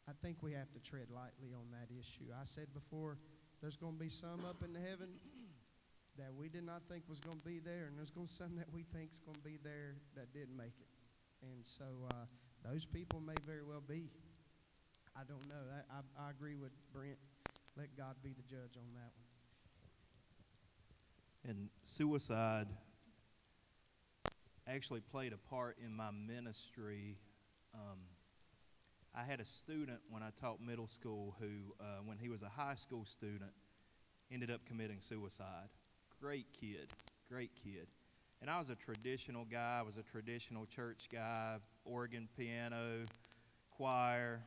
[0.10, 2.34] I think we have to tread lightly on that issue.
[2.34, 3.20] I said before,
[3.62, 5.22] there's going to be some up in heaven
[6.18, 8.42] that we did not think was going to be there, and there's going to be
[8.42, 10.90] some that we think is going to be there that didn't make it.
[11.46, 12.26] And so uh,
[12.66, 14.10] those people may very well be.
[15.16, 15.56] I don't know.
[15.92, 17.18] I, I, agree with Brent.
[17.78, 19.12] Let God be the judge on that
[21.44, 21.50] one.
[21.50, 22.68] And suicide
[24.68, 27.18] actually played a part in my ministry.
[27.74, 28.00] Um,
[29.14, 32.50] I had a student when I taught middle school who, uh, when he was a
[32.50, 33.52] high school student,
[34.32, 35.68] ended up committing suicide.
[36.22, 36.94] Great kid,
[37.30, 37.88] great kid.
[38.42, 43.06] And I was a traditional guy, I was a traditional church guy, organ, piano,
[43.76, 44.42] choir,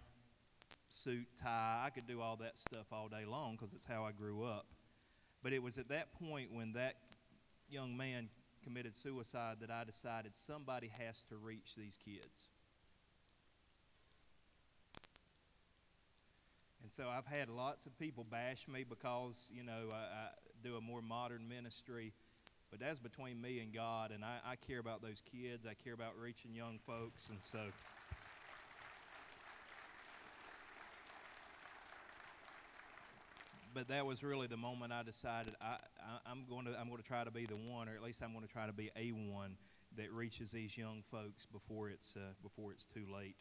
[0.95, 1.83] suit, tie.
[1.85, 4.67] I could do all that stuff all day long because it's how I grew up.
[5.43, 6.95] But it was at that point when that
[7.69, 8.29] young man
[8.63, 12.49] committed suicide that I decided somebody has to reach these kids.
[16.83, 20.29] And so I've had lots of people bash me because, you know, I, I
[20.63, 22.13] do a more modern ministry.
[22.71, 25.65] But that's between me and God, and I, I care about those kids.
[25.65, 27.61] I care about reaching young folks, and so.
[33.75, 35.77] But that was really the moment I decided I,
[36.27, 38.23] I, am going to I'm going to try to be the one, or at least
[38.23, 39.57] I'm going to try to be a one
[39.97, 43.37] that reaches these young folks before it's uh, before it's too late.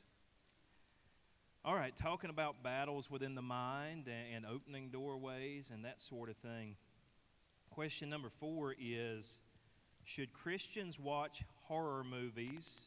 [1.66, 6.30] All right, talking about battles within the mind and, and opening doorways and that sort
[6.30, 6.76] of thing.
[7.70, 9.40] Question number four is:
[10.04, 12.82] Should Christians watch horror movies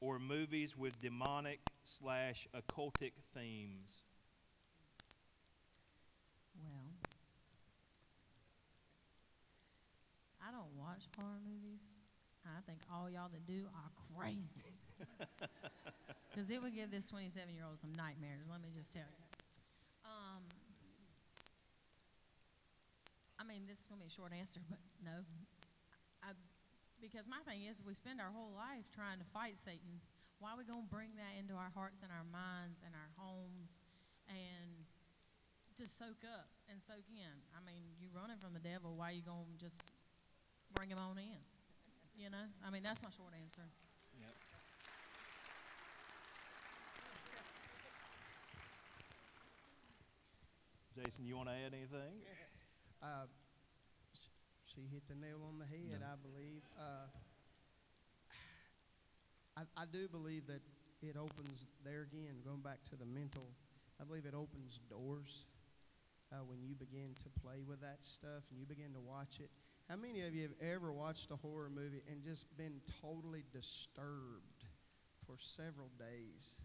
[0.00, 4.02] or movies with demonic slash occultic themes?
[6.60, 6.92] Well,
[10.46, 11.98] I don't watch horror movies.
[12.46, 14.78] I think all y'all that do are crazy.
[16.32, 19.26] Because it would give this 27 year old some nightmares, let me just tell you.
[20.00, 20.40] Um,
[23.36, 25.28] I mean, this is going to be a short answer, but no.
[26.24, 26.32] I,
[27.04, 30.00] because my thing is, we spend our whole life trying to fight Satan.
[30.40, 33.12] Why are we going to bring that into our hearts and our minds and our
[33.20, 33.84] homes
[34.32, 34.88] and
[35.76, 37.36] to soak up and soak in?
[37.52, 39.84] I mean, you're running from the devil, why are you going to just
[40.74, 41.40] bring him on in?
[42.16, 42.46] You know?
[42.66, 43.62] I mean, that's my short answer.
[44.20, 44.34] Yep.
[50.96, 52.20] Jason, you want to add anything?
[53.02, 53.26] Uh,
[54.68, 56.06] she hit the nail on the head, No.
[56.06, 56.62] I believe.
[56.78, 57.08] Uh,
[59.56, 60.62] I, I do believe that
[61.02, 63.48] it opens, there again, going back to the mental,
[64.00, 65.44] I believe it opens doors
[66.32, 69.50] uh, when you begin to play with that stuff and you begin to watch it.
[69.92, 74.64] How many of you have ever watched a horror movie and just been totally disturbed
[75.26, 76.62] for several days?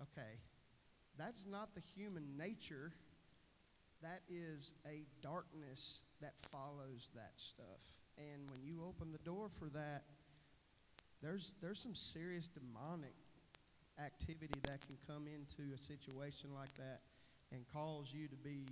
[0.00, 0.40] Okay,
[1.18, 2.92] that's not the human nature
[4.00, 7.66] that is a darkness that follows that stuff.
[8.16, 10.04] And when you open the door for that,
[11.20, 13.16] there's there's some serious demonic
[14.02, 17.00] activity that can come into a situation like that
[17.52, 18.64] and cause you to be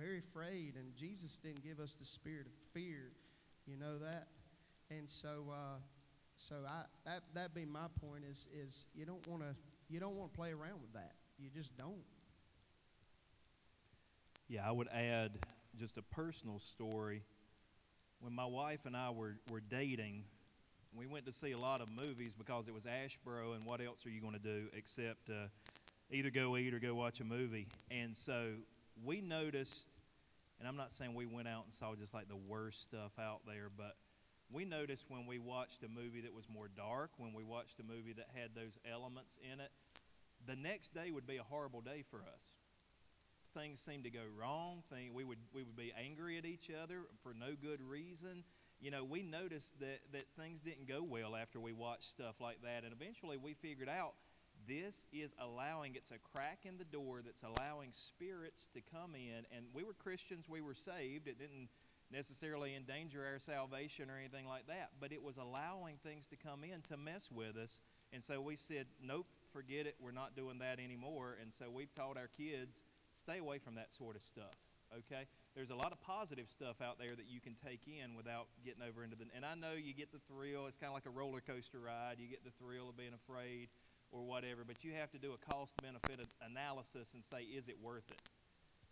[0.00, 0.74] very afraid.
[0.76, 3.12] And Jesus didn't give us the spirit of fear,
[3.66, 4.28] you know that.
[4.90, 5.78] And so, uh,
[6.36, 9.54] so I that that be my point is is you don't want to
[9.88, 11.12] you don't want to play around with that.
[11.38, 12.04] You just don't.
[14.48, 15.32] Yeah, I would add
[15.78, 17.22] just a personal story.
[18.20, 20.24] When my wife and I were, were dating,
[20.92, 24.04] we went to see a lot of movies because it was Asheboro, and what else
[24.04, 25.46] are you going to do except uh,
[26.10, 27.68] either go eat or go watch a movie?
[27.90, 28.54] And so
[29.04, 29.88] we noticed,
[30.58, 33.40] and I'm not saying we went out and saw just like the worst stuff out
[33.46, 33.96] there, but
[34.52, 37.84] we noticed when we watched a movie that was more dark, when we watched a
[37.84, 39.70] movie that had those elements in it,
[40.46, 42.52] the next day would be a horrible day for us
[43.54, 44.82] things seemed to go wrong.
[44.90, 48.44] Thing we would we would be angry at each other for no good reason.
[48.80, 52.62] You know, we noticed that that things didn't go well after we watched stuff like
[52.62, 54.14] that, and eventually we figured out
[54.66, 59.44] this is allowing it's a crack in the door that's allowing spirits to come in.
[59.54, 61.28] And we were Christians, we were saved.
[61.28, 61.68] It didn't
[62.12, 66.64] necessarily endanger our salvation or anything like that, but it was allowing things to come
[66.64, 67.80] in to mess with us.
[68.12, 69.94] And so we said, nope, forget it.
[70.00, 71.36] We're not doing that anymore.
[71.40, 74.54] And so we've taught our kids stay away from that sort of stuff.
[74.90, 75.22] Okay,
[75.54, 78.82] there's a lot of positive stuff out there that you can take in without getting
[78.82, 79.22] over into the.
[79.36, 80.66] And I know you get the thrill.
[80.66, 82.18] It's kind of like a roller coaster ride.
[82.18, 83.70] You get the thrill of being afraid
[84.12, 87.76] or whatever, but you have to do a cost benefit analysis and say, is it
[87.80, 88.20] worth it?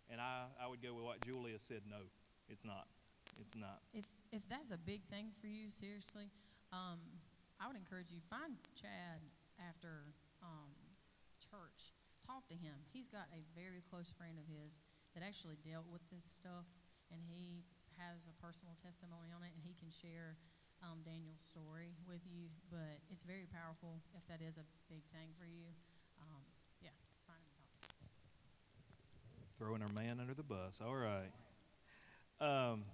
[0.09, 1.81] And I, I would go with what Julia said.
[1.87, 2.07] No,
[2.49, 2.87] it's not.
[3.39, 3.79] It's not.
[3.93, 6.31] If if that's a big thing for you, seriously,
[6.73, 6.97] um,
[7.61, 9.21] I would encourage you find Chad
[9.61, 10.09] after
[10.41, 10.73] um,
[11.37, 11.93] church.
[12.25, 12.73] Talk to him.
[12.89, 14.81] He's got a very close friend of his
[15.13, 16.65] that actually dealt with this stuff,
[17.09, 17.65] and he
[17.97, 20.37] has a personal testimony on it, and he can share
[20.83, 22.47] um, Daniel's story with you.
[22.69, 25.67] But it's very powerful if that is a big thing for you.
[26.21, 26.41] Um,
[26.81, 26.89] yeah.
[29.57, 30.79] Throwing our man under the bus.
[30.85, 31.31] All right.
[32.39, 32.85] Um,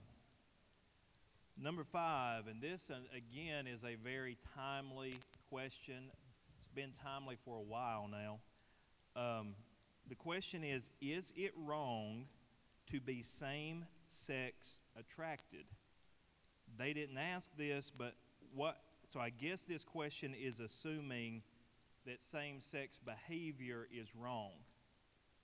[1.61, 5.13] number five, and this uh, again is a very timely
[5.49, 6.09] question.
[6.57, 8.39] It's been timely for a while now.
[9.15, 9.53] Um,
[10.09, 12.25] the question is Is it wrong
[12.91, 15.65] to be same sex attracted?
[16.77, 18.15] They didn't ask this, but
[18.53, 21.41] what, so I guess this question is assuming
[22.05, 24.51] that same sex behavior is wrong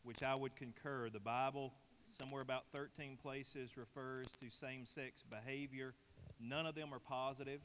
[0.03, 1.09] which I would concur.
[1.09, 1.73] The Bible,
[2.09, 5.93] somewhere about 13 places, refers to same sex behavior.
[6.39, 7.61] None of them are positive.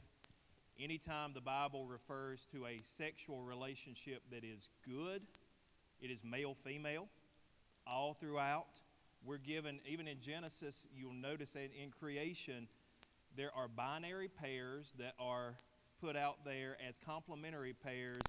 [0.79, 5.21] Anytime the Bible refers to a sexual relationship that is good,
[5.99, 7.07] it is male female
[7.87, 8.67] all throughout.
[9.25, 12.67] We're given, even in Genesis, you'll notice that in creation,
[13.37, 15.53] there are binary pairs that are
[16.01, 18.21] put out there as complementary pairs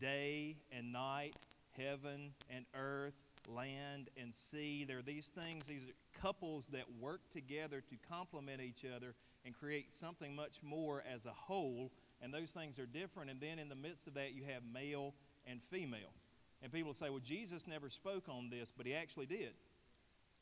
[0.00, 1.36] day and night,
[1.76, 3.14] heaven and earth,
[3.48, 4.84] land and sea.
[4.84, 9.14] There are these things, these are couples that work together to complement each other
[9.44, 11.92] and create something much more as a whole.
[12.22, 13.30] And those things are different.
[13.30, 15.12] And then in the midst of that, you have male
[15.46, 16.12] and female.
[16.62, 19.52] And people say, well, Jesus never spoke on this, but he actually did.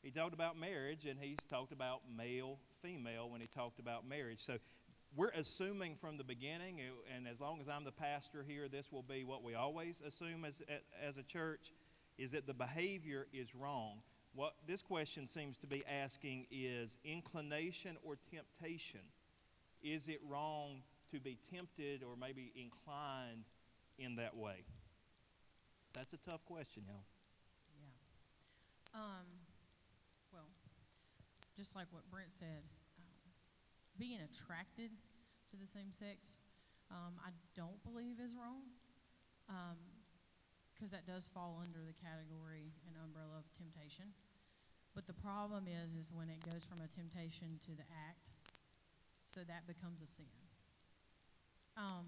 [0.01, 4.39] He talked about marriage, and he's talked about male, female when he talked about marriage.
[4.39, 4.57] So
[5.15, 6.81] we're assuming from the beginning,
[7.15, 10.45] and as long as I'm the pastor here, this will be what we always assume
[10.45, 10.61] as,
[11.01, 11.71] as a church,
[12.17, 13.99] is that the behavior is wrong.
[14.33, 18.99] What this question seems to be asking is inclination or temptation.
[19.81, 23.45] Is it wrong to be tempted or maybe inclined
[23.97, 24.65] in that way?
[25.93, 27.05] That's a tough question, y'all.
[27.79, 28.99] Yeah.
[28.99, 29.44] Um,
[31.55, 32.67] just like what Brent said,
[32.99, 33.31] um,
[33.97, 34.91] being attracted
[35.51, 36.37] to the same sex,
[36.91, 38.67] um, I don't believe is wrong.
[40.73, 44.11] Because that does fall under the category and umbrella of temptation.
[44.93, 48.27] But the problem is, is when it goes from a temptation to the act,
[49.23, 50.25] so that becomes a sin.
[51.75, 52.07] Um,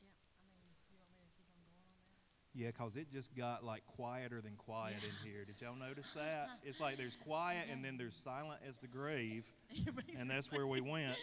[0.00, 2.43] yeah, I mean, you want me to keep on going on that?
[2.54, 5.44] Yeah, because it just got like quieter than quiet in here.
[5.44, 6.48] Did y'all notice that?
[6.64, 9.44] It's like there's quiet and then there's silent as the grave,
[10.18, 11.18] and that's where we went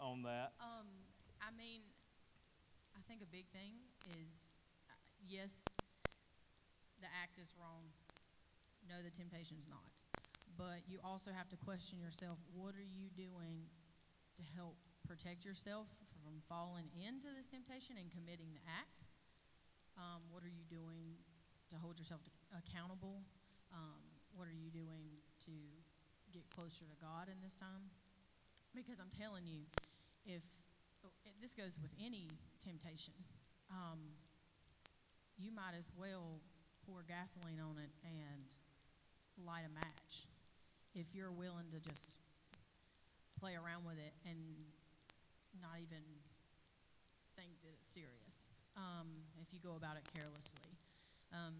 [0.00, 0.52] on that.
[0.60, 0.86] Um,
[1.40, 1.80] I mean,
[2.94, 4.54] I think a big thing is,
[4.90, 4.94] uh,
[5.26, 5.70] yes,
[7.00, 7.88] the act is wrong.
[8.86, 9.88] No, the temptation's not.
[10.56, 13.70] But you also have to question yourself, what are you doing
[14.36, 15.88] to help protect yourself
[16.22, 19.07] from falling into this temptation and committing the act?
[19.98, 21.18] Um, what are you doing
[21.74, 22.22] to hold yourself
[22.54, 23.18] accountable?
[23.74, 23.98] Um,
[24.38, 25.54] what are you doing to
[26.30, 27.90] get closer to God in this time?
[28.78, 29.66] Because I'm telling you,
[30.22, 30.46] if
[31.02, 31.10] oh,
[31.42, 32.30] this goes with any
[32.62, 33.18] temptation,
[33.74, 33.98] um,
[35.34, 36.38] you might as well
[36.86, 38.46] pour gasoline on it and
[39.42, 40.30] light a match
[40.94, 42.14] if you're willing to just
[43.38, 44.38] play around with it and
[45.60, 46.02] not even
[47.36, 48.46] think that it's serious.
[48.78, 50.70] Um, if you go about it carelessly,
[51.34, 51.58] um,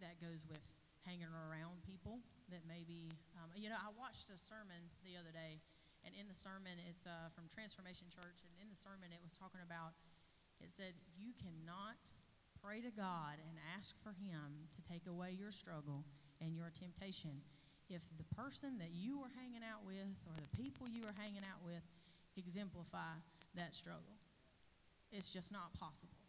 [0.00, 0.64] that goes with
[1.04, 5.60] hanging around people that maybe, um, you know, I watched a sermon the other day,
[6.02, 9.36] and in the sermon, it's uh, from Transformation Church, and in the sermon, it was
[9.36, 9.92] talking about,
[10.64, 12.00] it said, you cannot
[12.64, 16.08] pray to God and ask for Him to take away your struggle
[16.40, 17.44] and your temptation
[17.86, 21.46] if the person that you are hanging out with or the people you are hanging
[21.46, 21.84] out with
[22.34, 23.14] exemplify
[23.54, 24.18] that struggle.
[25.12, 26.25] It's just not possible.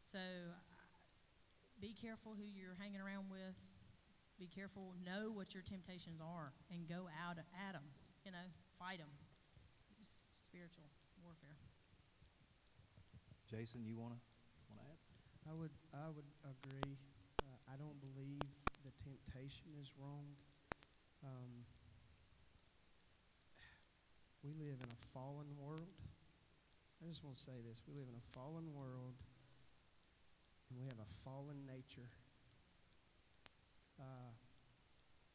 [0.00, 0.18] So
[1.78, 3.54] be careful who you're hanging around with.
[4.40, 7.84] Be careful, know what your temptations are, and go out at them.
[8.24, 8.48] You know,
[8.80, 9.12] fight them.
[10.00, 10.88] It's spiritual
[11.20, 11.60] warfare.
[13.44, 14.16] Jason, you wanna
[14.72, 14.98] wanna add?
[15.44, 16.96] I would, I would agree.
[17.44, 18.40] Uh, I don't believe
[18.80, 20.24] the temptation is wrong.
[21.20, 21.68] Um,
[24.42, 25.92] we live in a fallen world.
[27.04, 27.84] I just want to say this.
[27.88, 29.16] We live in a fallen world,
[30.70, 32.08] and we have a fallen nature.
[33.98, 34.32] Uh,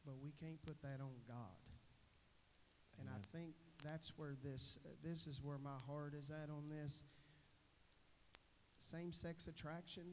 [0.04, 1.60] but we can't put that on God.
[2.98, 6.68] And I think that's where this, uh, this is where my heart is at on
[6.68, 7.04] this.
[8.78, 10.04] Same sex attraction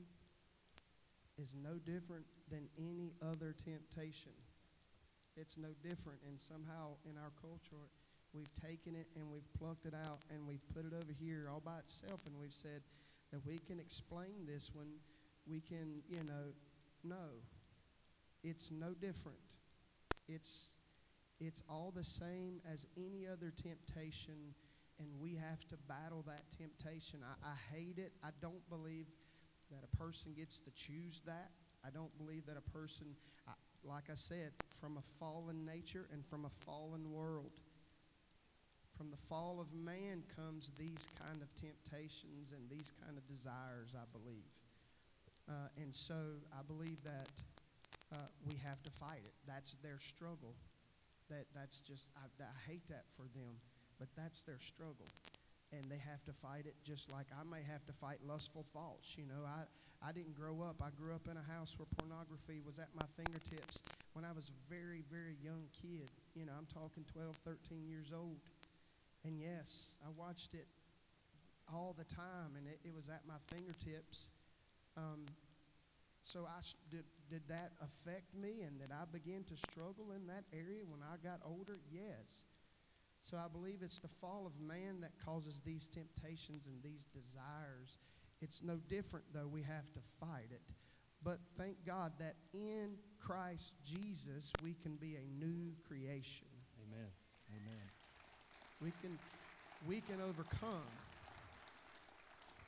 [1.37, 4.33] is no different than any other temptation.
[5.35, 6.19] It's no different.
[6.27, 7.89] And somehow in our culture,
[8.33, 11.61] we've taken it and we've plucked it out and we've put it over here all
[11.63, 12.19] by itself.
[12.25, 12.81] And we've said
[13.31, 14.87] that we can explain this when
[15.47, 16.53] we can, you know,
[17.03, 17.41] no.
[18.43, 19.39] It's no different.
[20.27, 20.73] It's,
[21.39, 24.53] it's all the same as any other temptation
[24.99, 27.19] and we have to battle that temptation.
[27.23, 28.13] I, I hate it.
[28.23, 29.07] I don't believe
[29.71, 31.51] that a person gets to choose that.
[31.85, 33.07] I don't believe that a person,
[33.47, 37.59] I, like I said, from a fallen nature and from a fallen world.
[38.95, 43.95] From the fall of man comes these kind of temptations and these kind of desires,
[43.95, 44.45] I believe.
[45.49, 46.15] Uh, and so
[46.53, 47.29] I believe that
[48.13, 48.17] uh,
[48.47, 49.33] we have to fight it.
[49.47, 50.55] That's their struggle.
[51.29, 53.57] That, that's just, I, I hate that for them
[53.99, 55.07] but that's their struggle
[55.71, 59.15] and they have to fight it just like I may have to fight lustful thoughts.
[59.17, 59.63] You know, I,
[60.05, 60.83] I didn't grow up.
[60.83, 63.81] I grew up in a house where pornography was at my fingertips
[64.13, 66.11] when I was a very, very young kid.
[66.35, 68.37] You know, I'm talking 12, 13 years old.
[69.25, 70.67] And yes, I watched it
[71.71, 74.27] all the time and it, it was at my fingertips.
[74.95, 75.25] Um,
[76.21, 80.45] so I did, did that affect me and did I begin to struggle in that
[80.53, 81.79] area when I got older?
[81.91, 82.45] Yes.
[83.21, 87.99] So I believe it's the fall of man that causes these temptations and these desires.
[88.41, 89.47] It's no different, though.
[89.47, 90.73] We have to fight it.
[91.23, 96.47] But thank God that in Christ Jesus we can be a new creation.
[96.83, 97.07] Amen.
[97.49, 97.89] Amen.
[98.81, 99.17] We can,
[99.85, 100.91] we can overcome.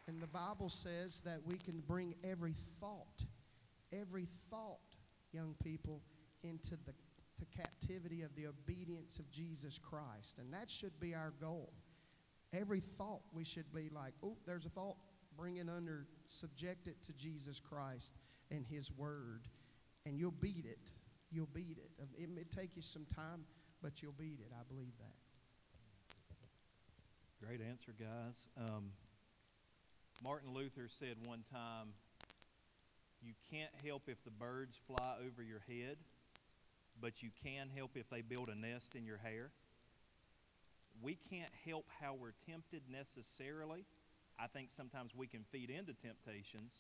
[0.08, 3.24] And the Bible says that we can bring every thought,
[3.92, 4.80] every thought,
[5.32, 6.02] young people,
[6.44, 6.94] into the
[7.40, 10.38] to captivity of the obedience of Jesus Christ.
[10.40, 11.74] And that should be our goal.
[12.54, 14.96] Every thought we should be like, oh, there's a thought,
[15.38, 18.16] bring it under, subject it to Jesus Christ
[18.52, 19.48] and His Word.
[20.06, 20.92] And you'll beat it.
[21.32, 21.92] You'll beat it.
[22.18, 23.44] It may take you some time,
[23.82, 24.52] but you'll beat it.
[24.54, 25.16] I believe that.
[27.46, 28.48] Great answer, guys.
[28.58, 28.92] Um,
[30.24, 31.94] Martin Luther said one time,
[33.24, 35.98] You can't help if the birds fly over your head,
[37.02, 39.52] but you can help if they build a nest in your hair.
[41.02, 43.86] We can't help how we're tempted necessarily.
[44.40, 46.74] I think sometimes we can feed into temptations.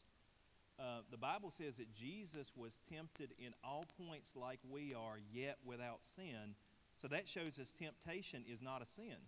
[0.77, 5.57] Uh, the Bible says that Jesus was tempted in all points like we are, yet
[5.65, 6.55] without sin.
[6.97, 9.19] So that shows us temptation is not a sin.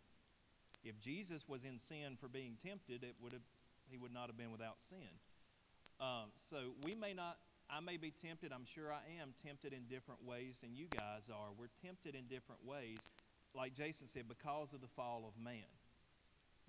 [0.84, 3.42] If Jesus was in sin for being tempted, it would have,
[3.90, 5.12] he would not have been without sin.
[6.00, 7.38] Um, so we may not,
[7.70, 11.30] I may be tempted, I'm sure I am tempted in different ways than you guys
[11.34, 11.50] are.
[11.58, 13.02] We're tempted in different ways,
[13.56, 15.68] like Jason said, because of the fall of man.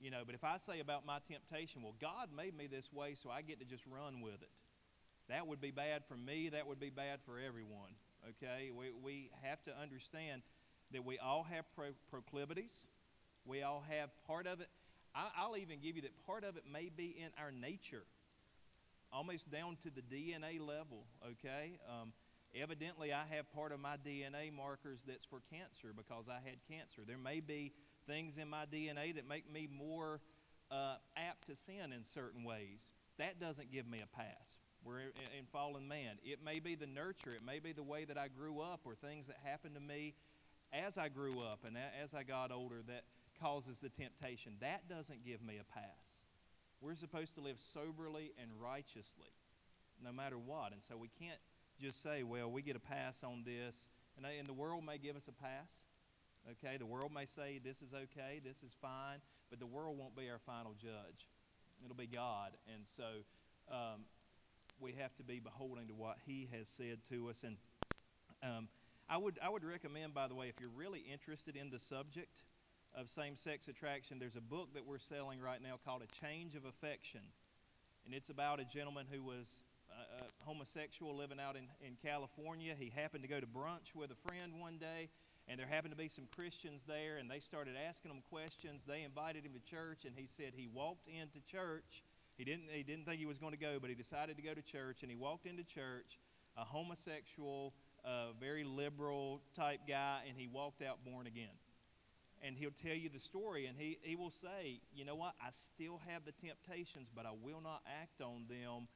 [0.00, 3.14] You know, but if I say about my temptation, well, God made me this way,
[3.14, 4.50] so I get to just run with it.
[5.28, 6.48] That would be bad for me.
[6.48, 7.92] That would be bad for everyone.
[8.30, 8.70] Okay?
[8.70, 10.42] We, we have to understand
[10.92, 12.86] that we all have pro- proclivities.
[13.44, 14.68] We all have part of it.
[15.18, 18.04] I, I'll even give you that part of it may be in our nature,
[19.12, 21.06] almost down to the DNA level.
[21.26, 21.78] Okay?
[21.88, 22.12] Um,
[22.54, 27.02] evidently, I have part of my DNA markers that's for cancer because I had cancer.
[27.06, 27.72] There may be
[28.06, 30.20] things in my DNA that make me more
[30.70, 32.80] uh, apt to sin in certain ways.
[33.18, 34.56] That doesn't give me a pass.
[34.84, 36.18] We're in, in fallen man.
[36.22, 38.94] It may be the nurture, it may be the way that I grew up or
[38.94, 40.14] things that happened to me
[40.72, 43.02] as I grew up and as I got older that
[43.40, 44.52] causes the temptation.
[44.60, 46.22] That doesn't give me a pass.
[46.80, 49.32] We're supposed to live soberly and righteously
[50.04, 50.72] no matter what.
[50.72, 51.38] And so we can't
[51.80, 53.88] just say, well, we get a pass on this.
[54.16, 55.84] And, and the world may give us a pass.
[56.50, 59.18] Okay, the world may say this is okay, this is fine,
[59.50, 61.28] but the world won't be our final judge.
[61.84, 62.52] It'll be God.
[62.74, 63.04] And so
[63.70, 64.04] um,
[64.80, 67.44] we have to be beholden to what He has said to us.
[67.44, 67.56] And
[68.42, 68.68] um,
[69.10, 72.42] I, would, I would recommend, by the way, if you're really interested in the subject
[72.98, 76.56] of same sex attraction, there's a book that we're selling right now called A Change
[76.56, 77.20] of Affection.
[78.04, 82.74] And it's about a gentleman who was uh, uh, homosexual living out in, in California.
[82.76, 85.10] He happened to go to brunch with a friend one day,
[85.46, 88.82] and there happened to be some Christians there, and they started asking him questions.
[88.84, 92.02] They invited him to church, and he said he walked into church.
[92.36, 94.54] He didn't, he didn't think he was going to go, but he decided to go
[94.54, 96.18] to church, and he walked into church,
[96.56, 97.74] a homosexual,
[98.04, 101.54] uh, very liberal type guy, and he walked out born again.
[102.42, 105.34] And he'll tell you the story, and he, he will say, You know what?
[105.40, 108.86] I still have the temptations, but I will not act on them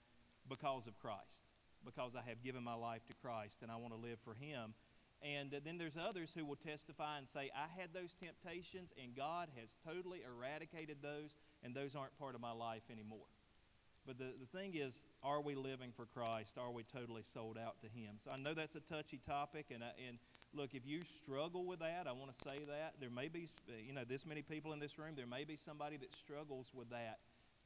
[0.49, 1.43] because of Christ,
[1.85, 4.75] because I have given my life to Christ, and I want to live for Him.
[5.23, 9.49] And then there's others who will testify and say, I had those temptations, and God
[9.61, 13.31] has totally eradicated those, and those aren't part of my life anymore.
[14.05, 16.59] But the, the thing is, are we living for Christ?
[16.59, 18.17] Are we totally sold out to Him?
[18.25, 20.19] So I know that's a touchy topic, and, I, and
[20.55, 22.95] look, if you struggle with that, I want to say that.
[23.01, 25.57] There may be, uh, you know, this many people in this room, there may be
[25.57, 27.19] somebody that struggles with that.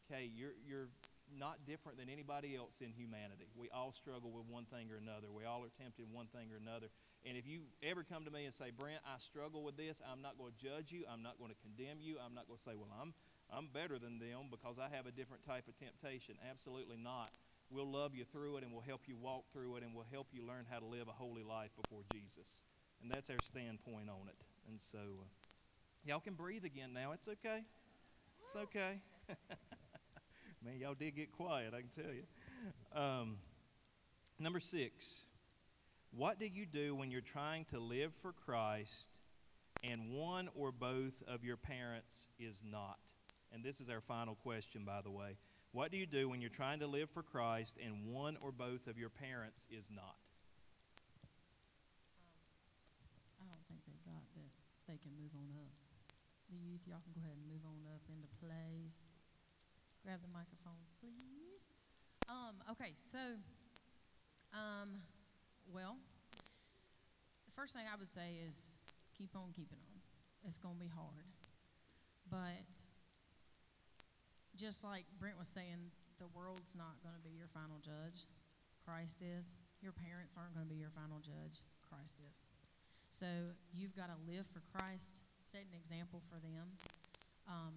[0.06, 0.88] Okay, you're, you're
[1.34, 3.50] not different than anybody else in humanity.
[3.58, 5.26] We all struggle with one thing or another.
[5.34, 6.86] We all are tempted one thing or another.
[7.26, 10.22] And if you ever come to me and say, Brent, I struggle with this, I'm
[10.22, 11.02] not going to judge you.
[11.10, 12.22] I'm not going to condemn you.
[12.22, 13.10] I'm not going to say, well, I'm,
[13.50, 16.38] I'm better than them because I have a different type of temptation.
[16.46, 17.34] Absolutely not.
[17.66, 20.30] We'll love you through it and we'll help you walk through it and we'll help
[20.30, 22.62] you learn how to live a holy life before Jesus.
[23.02, 24.36] And that's our standpoint on it.
[24.68, 25.24] And so, uh,
[26.04, 27.12] y'all can breathe again now.
[27.12, 27.62] It's okay.
[28.46, 29.00] It's okay.
[30.64, 33.00] Man, y'all did get quiet, I can tell you.
[33.00, 33.36] Um,
[34.38, 35.26] number six.
[36.10, 39.08] What do you do when you're trying to live for Christ
[39.82, 42.98] and one or both of your parents is not?
[43.52, 45.36] And this is our final question, by the way.
[45.72, 48.86] What do you do when you're trying to live for Christ and one or both
[48.86, 50.16] of your parents is not?
[53.36, 54.50] I don't think they got that
[54.86, 55.74] they can move on up.
[56.50, 59.18] The youth, y'all can go ahead and move on up into place.
[60.06, 61.74] Grab the microphones, please.
[62.30, 63.18] Um, okay, so,
[64.54, 65.02] um,
[65.66, 65.98] well,
[67.50, 68.70] the first thing I would say is
[69.18, 69.98] keep on keeping on.
[70.46, 71.26] It's going to be hard.
[72.30, 72.66] But
[74.54, 78.26] just like Brent was saying, the world's not going to be your final judge.
[78.86, 79.54] Christ is.
[79.82, 81.60] Your parents aren't going to be your final judge.
[81.82, 82.46] Christ is.
[83.16, 83.24] So
[83.72, 86.76] you've got to live for Christ, set an example for them.
[87.48, 87.72] Um,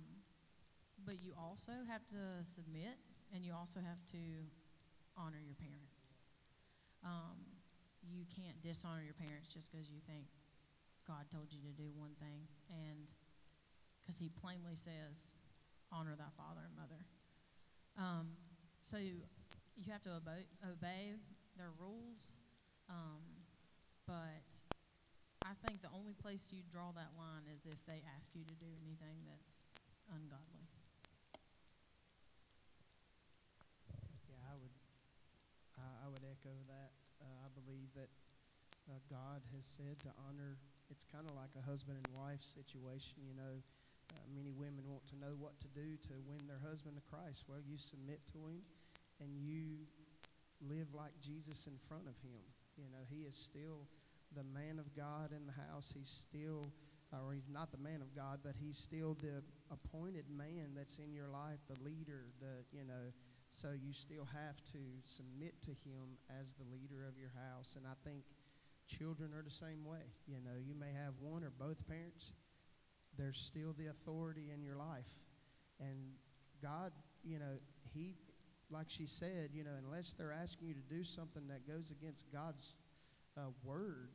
[1.08, 3.00] but you also have to submit,
[3.32, 4.20] and you also have to
[5.16, 6.12] honor your parents.
[7.08, 7.40] Um,
[8.04, 10.28] you can't dishonor your parents just because you think
[11.08, 13.08] God told you to do one thing, and
[14.04, 15.40] because He plainly says,
[15.88, 17.02] honor thy father and mother.
[17.96, 18.36] Um,
[18.84, 21.16] so you have to obey, obey
[21.56, 22.36] their rules,
[22.92, 23.24] um,
[24.04, 24.52] but
[25.46, 28.56] I think the only place you draw that line is if they ask you to
[28.60, 29.64] do anything that's
[30.12, 30.68] ungodly.
[34.28, 34.76] Yeah, I would,
[35.80, 36.92] I, I would echo that.
[37.24, 38.12] Uh, I believe that
[38.92, 40.60] uh, God has said to honor.
[40.92, 43.62] It's kind of like a husband and wife situation, you know.
[44.10, 47.46] Uh, many women want to know what to do to win their husband to Christ.
[47.46, 48.66] Well, you submit to him,
[49.22, 49.86] and you
[50.66, 52.42] live like Jesus in front of him.
[52.76, 53.86] You know, he is still
[54.36, 55.94] the man of God in the house.
[55.96, 56.72] He's still,
[57.12, 61.14] or he's not the man of God, but he's still the appointed man that's in
[61.14, 63.14] your life, the leader, the you know
[63.50, 67.76] so you still have to submit to him as the leader of your house.
[67.76, 68.24] And I think
[68.88, 70.06] children are the same way.
[70.28, 72.34] You know, you may have one or both parents,
[73.18, 75.10] there's still the authority in your life.
[75.80, 76.14] And
[76.62, 76.92] God,
[77.24, 77.58] you know,
[77.92, 78.16] He,
[78.70, 82.32] like she said, you know, unless they're asking you to do something that goes against
[82.32, 82.76] God's
[83.40, 84.10] uh, word,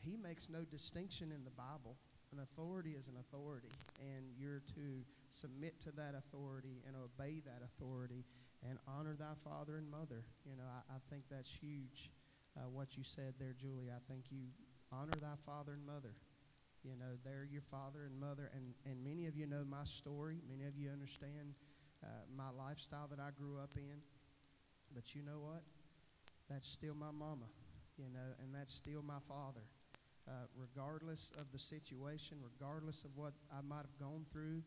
[0.00, 1.96] He makes no distinction in the Bible.
[2.32, 7.62] An authority is an authority, and you're to submit to that authority and obey that
[7.64, 8.24] authority
[8.68, 10.24] and honor thy father and mother.
[10.44, 12.10] You know, I, I think that's huge.
[12.56, 13.88] Uh, what you said there, Julie.
[13.90, 14.48] I think you
[14.92, 16.14] honor thy father and mother.
[16.84, 20.40] You know, they're your father and mother, and, and many of you know my story.
[20.48, 21.54] Many of you understand
[22.04, 23.98] uh, my lifestyle that I grew up in.
[24.94, 25.62] But you know what?
[26.48, 27.44] That's still my mama,
[27.98, 29.66] you know, and that's still my father.
[30.26, 34.62] Uh, regardless of the situation, regardless of what I might have gone through,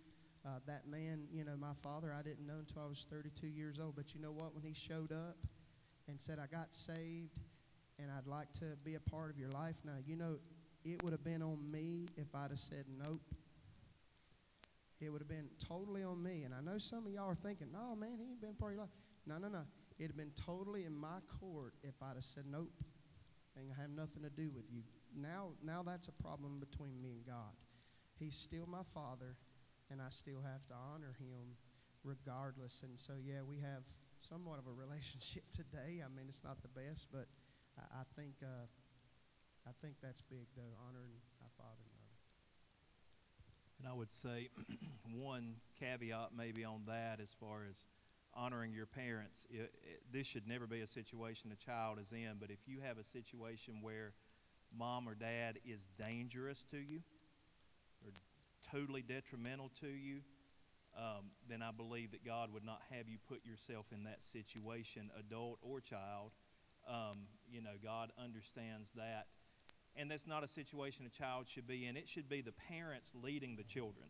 [0.46, 3.80] uh, that man, you know, my father, I didn't know until I was 32 years
[3.80, 3.96] old.
[3.96, 4.56] But you know what?
[4.56, 5.38] When he showed up
[6.08, 7.38] and said, I got saved
[8.00, 10.38] and I'd like to be a part of your life now, you know,
[10.84, 13.22] it would have been on me if I'd have said nope.
[15.00, 16.44] It would have been totally on me.
[16.44, 18.76] And I know some of y'all are thinking, no, man, he ain't been part of
[18.78, 18.94] your life.
[19.28, 19.64] No, no, no.
[20.00, 22.72] It'd have been totally in my court if I'd have said nope.
[23.58, 24.84] And I have nothing to do with you.
[25.16, 27.54] Now, now that's a problem between me and God.
[28.18, 29.36] He's still my father,
[29.90, 31.58] and I still have to honor him
[32.04, 32.84] regardless.
[32.84, 33.84] And so, yeah, we have
[34.20, 36.02] somewhat of a relationship today.
[36.06, 37.28] I mean, it's not the best, but
[37.78, 38.68] I, I think uh,
[39.68, 42.22] I think that's big, though, honoring our father and mother.
[43.80, 44.50] And I would say
[45.14, 47.86] one caveat maybe on that as far as
[48.34, 49.46] honoring your parents.
[49.50, 52.80] It, it, this should never be a situation a child is in, but if you
[52.82, 54.14] have a situation where
[54.78, 57.02] mom or dad is dangerous to you
[58.06, 58.12] or
[58.72, 60.22] totally detrimental to you,
[60.98, 65.10] um, then I believe that God would not have you put yourself in that situation,
[65.18, 66.32] adult or child.
[66.88, 69.28] Um, you know, God understands that.
[69.96, 71.98] And that's not a situation a child should be in.
[71.98, 74.08] It should be the parents leading the children.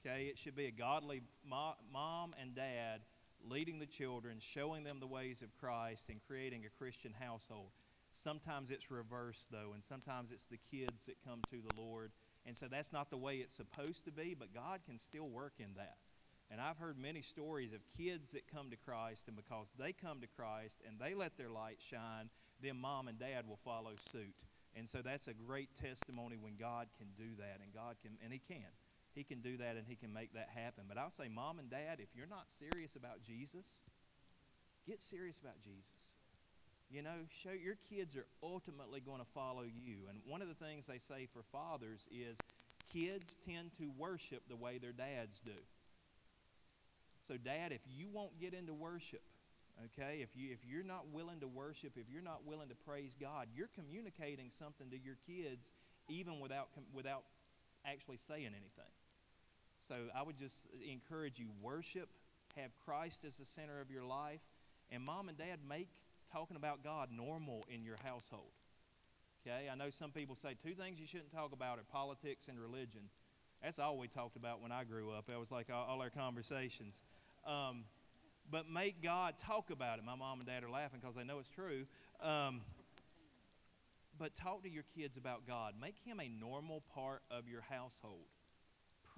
[0.00, 0.24] Okay?
[0.24, 3.00] It should be a godly mo- mom and dad
[3.46, 7.70] leading the children, showing them the ways of Christ, and creating a Christian household.
[8.12, 12.10] Sometimes it's reversed, though, and sometimes it's the kids that come to the Lord.
[12.46, 15.54] And so that's not the way it's supposed to be, but God can still work
[15.58, 15.98] in that.
[16.50, 20.20] And I've heard many stories of kids that come to Christ, and because they come
[20.22, 22.30] to Christ and they let their light shine,
[22.62, 24.44] then mom and dad will follow suit.
[24.74, 28.32] And so that's a great testimony when God can do that, and God can, and
[28.32, 28.64] He can.
[29.18, 30.84] He can do that and He can make that happen.
[30.88, 33.66] But I'll say, mom and dad, if you're not serious about Jesus,
[34.86, 36.14] get serious about Jesus.
[36.88, 40.06] You know, show your kids are ultimately going to follow you.
[40.08, 42.38] And one of the things they say for fathers is
[42.92, 45.58] kids tend to worship the way their dads do.
[47.26, 49.20] So, dad, if you won't get into worship,
[49.84, 53.16] okay, if you if you're not willing to worship, if you're not willing to praise
[53.20, 55.72] God, you're communicating something to your kids
[56.08, 57.24] even without without
[57.84, 58.94] actually saying anything.
[59.88, 62.08] So, I would just encourage you worship,
[62.56, 64.40] have Christ as the center of your life,
[64.90, 65.88] and mom and dad make
[66.32, 68.52] talking about God normal in your household.
[69.46, 72.58] Okay, I know some people say two things you shouldn't talk about are politics and
[72.58, 73.02] religion.
[73.62, 75.26] That's all we talked about when I grew up.
[75.26, 77.02] That was like all, all our conversations.
[77.46, 77.84] Um,
[78.50, 80.04] but make God talk about it.
[80.04, 81.84] My mom and dad are laughing because they know it's true.
[82.22, 82.60] Um,
[84.18, 85.74] but talk to your kids about God.
[85.80, 88.26] Make Him a normal part of your household.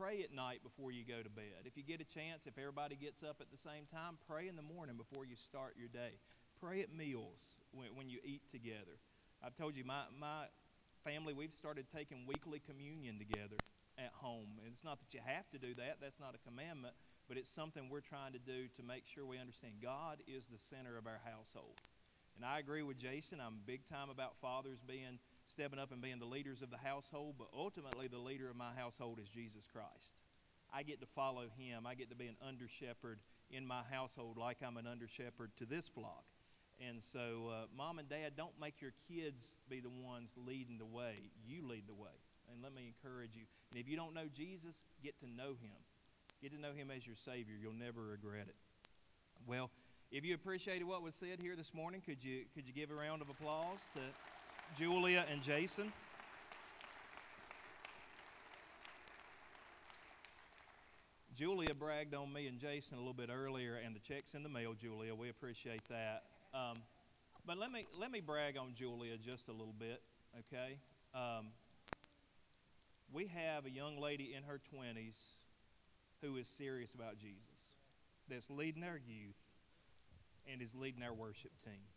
[0.00, 1.68] Pray at night before you go to bed.
[1.68, 4.56] If you get a chance, if everybody gets up at the same time, pray in
[4.56, 6.16] the morning before you start your day.
[6.58, 8.96] Pray at meals when, when you eat together.
[9.44, 10.48] I've told you, my, my
[11.04, 13.60] family, we've started taking weekly communion together
[13.98, 14.56] at home.
[14.64, 16.94] And it's not that you have to do that, that's not a commandment,
[17.28, 20.58] but it's something we're trying to do to make sure we understand God is the
[20.58, 21.76] center of our household.
[22.36, 23.38] And I agree with Jason.
[23.38, 25.20] I'm big time about fathers being
[25.50, 28.70] stepping up and being the leaders of the household, but ultimately the leader of my
[28.76, 30.12] household is Jesus Christ.
[30.72, 31.86] I get to follow him.
[31.86, 33.18] I get to be an under shepherd
[33.50, 36.24] in my household like I'm an under shepherd to this flock.
[36.80, 40.86] And so, uh, mom and dad, don't make your kids be the ones leading the
[40.86, 41.30] way.
[41.44, 42.14] You lead the way.
[42.50, 43.42] And let me encourage you.
[43.70, 45.76] And if you don't know Jesus, get to know him.
[46.40, 47.54] Get to know him as your Savior.
[47.60, 48.56] You'll never regret it.
[49.46, 49.70] Well,
[50.10, 52.94] if you appreciated what was said here this morning, could you, could you give a
[52.94, 54.00] round of applause to
[54.76, 55.92] Julia and Jason?
[61.34, 64.48] Julia bragged on me and Jason a little bit earlier, and the check's in the
[64.48, 65.14] mail, Julia.
[65.14, 66.24] We appreciate that.
[66.52, 66.76] Um,
[67.46, 70.02] but let me let me brag on Julia just a little bit,
[70.40, 70.76] okay?
[71.14, 71.46] Um,
[73.12, 75.18] we have a young lady in her 20s
[76.22, 77.72] who is serious about Jesus,
[78.28, 79.34] that's leading our youth
[80.50, 81.89] and is leading our worship team.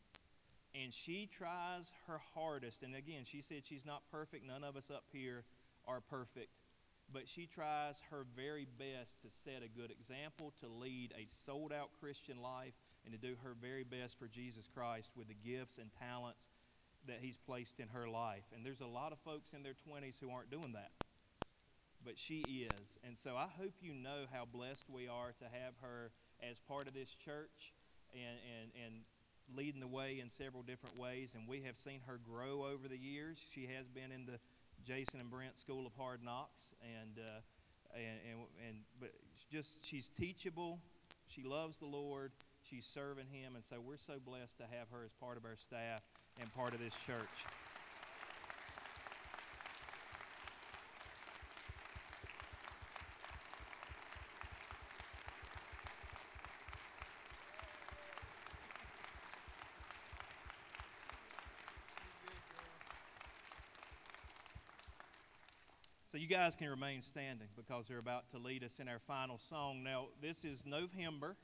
[0.81, 2.83] And she tries her hardest.
[2.83, 4.45] And again, she said she's not perfect.
[4.45, 5.43] None of us up here
[5.87, 6.49] are perfect
[7.11, 11.71] but she tries her very best to set a good example, to lead a sold
[11.71, 12.73] out Christian life,
[13.05, 16.47] and to do her very best for Jesus Christ with the gifts and talents
[17.07, 18.45] that He's placed in her life.
[18.55, 20.91] And there's a lot of folks in their 20s who aren't doing that.
[22.03, 22.97] But she is.
[23.05, 26.11] And so I hope you know how blessed we are to have her
[26.49, 27.73] as part of this church
[28.13, 28.93] and, and, and
[29.55, 31.33] leading the way in several different ways.
[31.35, 33.37] And we have seen her grow over the years.
[33.53, 34.39] She has been in the
[34.85, 37.39] Jason and Brent School of Hard Knocks, and uh,
[37.95, 39.11] and, and and but
[39.51, 40.79] just she's teachable.
[41.27, 42.31] She loves the Lord.
[42.69, 45.55] She's serving Him, and so we're so blessed to have her as part of our
[45.55, 46.01] staff
[46.39, 47.45] and part of this church.
[66.13, 69.39] So you guys can remain standing because they're about to lead us in our final
[69.39, 69.83] song.
[69.83, 71.35] Now, this is November,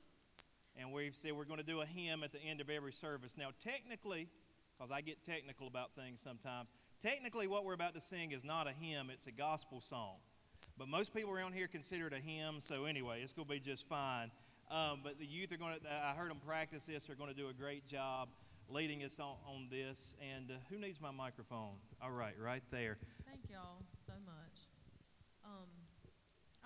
[0.77, 3.35] and we've said we're going to do a hymn at the end of every service.
[3.35, 4.27] Now, technically,
[4.77, 6.69] because I get technical about things sometimes,
[7.01, 10.17] technically what we're about to sing is not a hymn, it's a gospel song.
[10.77, 13.59] But most people around here consider it a hymn, so anyway, it's going to be
[13.59, 14.29] just fine.
[14.69, 17.35] Um, but the youth are going to, I heard them practice this, they're going to
[17.35, 18.29] do a great job
[18.69, 20.13] leading us on, on this.
[20.21, 21.73] And uh, who needs my microphone?
[22.03, 22.99] All right, right there.
[23.25, 23.88] Thank y'all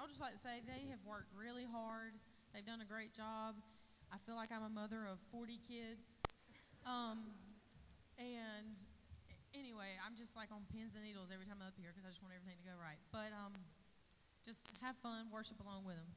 [0.04, 2.12] I would just like to say they have worked really hard.
[2.52, 3.56] They've done a great job.
[4.12, 6.20] I feel like I'm a mother of 40 kids.
[6.84, 7.32] Um,
[8.20, 8.76] and
[9.56, 12.12] anyway, I'm just like on pins and needles every time I'm up here because I
[12.12, 13.00] just want everything to go right.
[13.16, 13.56] But um,
[14.44, 16.12] just have fun, worship along with them.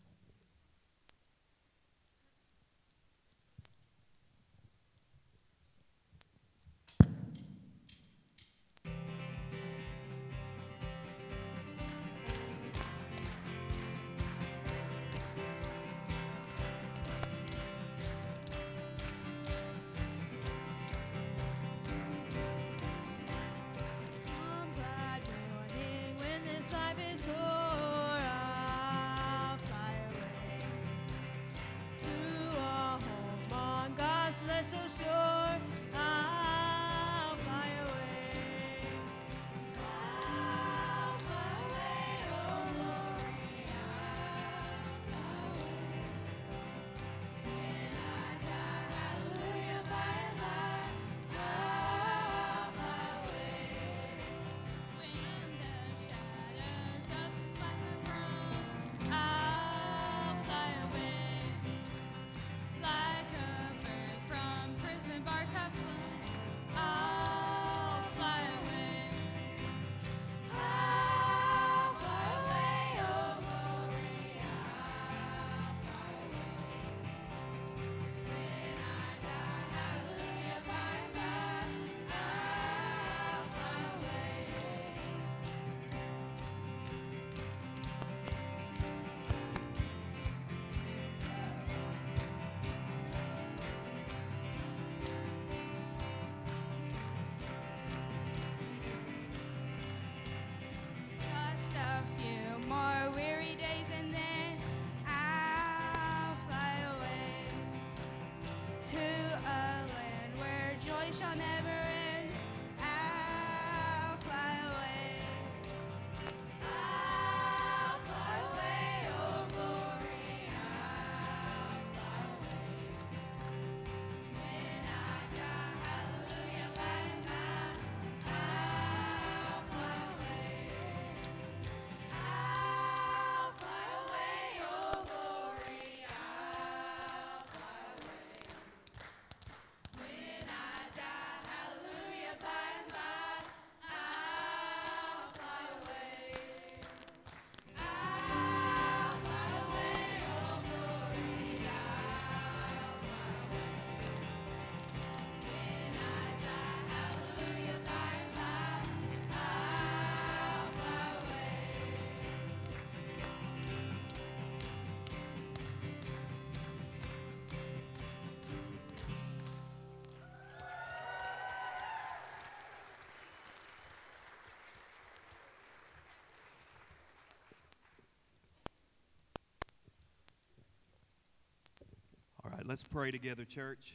[182.67, 183.95] Right, let's pray together, church.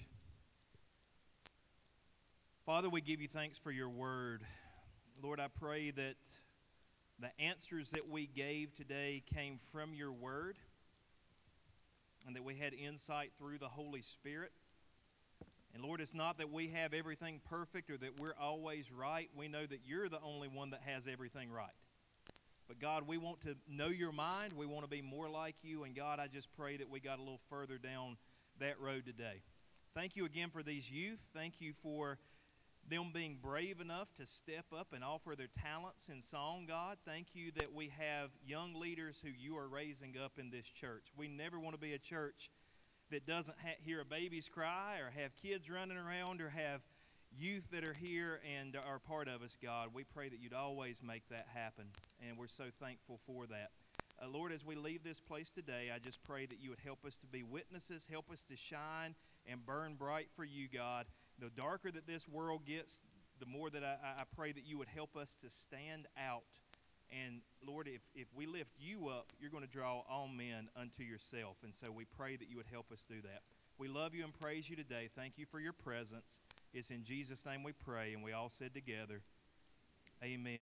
[2.66, 4.44] Father, we give you thanks for your word.
[5.22, 6.16] Lord, I pray that
[7.20, 10.58] the answers that we gave today came from your word
[12.26, 14.52] and that we had insight through the Holy Spirit.
[15.74, 19.30] And Lord, it's not that we have everything perfect or that we're always right.
[19.36, 21.70] We know that you're the only one that has everything right.
[22.68, 24.54] But God, we want to know your mind.
[24.54, 25.84] We want to be more like you.
[25.84, 28.18] And God, I just pray that we got a little further down
[28.62, 29.42] that road today.
[29.96, 31.20] Thank you again for these youth.
[31.34, 32.20] Thank you for
[32.88, 36.98] them being brave enough to step up and offer their talents in song, God.
[37.04, 41.08] Thank you that we have young leaders who you are raising up in this church.
[41.18, 42.52] We never want to be a church
[43.10, 46.82] that doesn't ha- hear a baby's cry or have kids running around or have
[47.36, 49.90] youth that are here and are part of us, God.
[49.92, 51.86] We pray that you'd always make that happen,
[52.28, 53.72] and we're so thankful for that.
[54.22, 57.06] Uh, Lord, as we leave this place today, I just pray that you would help
[57.06, 59.16] us to be witnesses, help us to shine
[59.48, 61.08] and burn bright for you, God.
[61.40, 63.02] The darker that this world gets,
[63.40, 66.44] the more that I, I pray that you would help us to stand out.
[67.12, 71.02] And Lord, if, if we lift you up, you're going to draw all men unto
[71.02, 71.58] yourself.
[71.64, 73.42] And so we pray that you would help us do that.
[73.80, 75.10] We love you and praise you today.
[75.16, 76.42] Thank you for your presence.
[76.76, 79.22] It's in Jesus' name we pray, and we all said together,
[80.24, 80.60] Amen.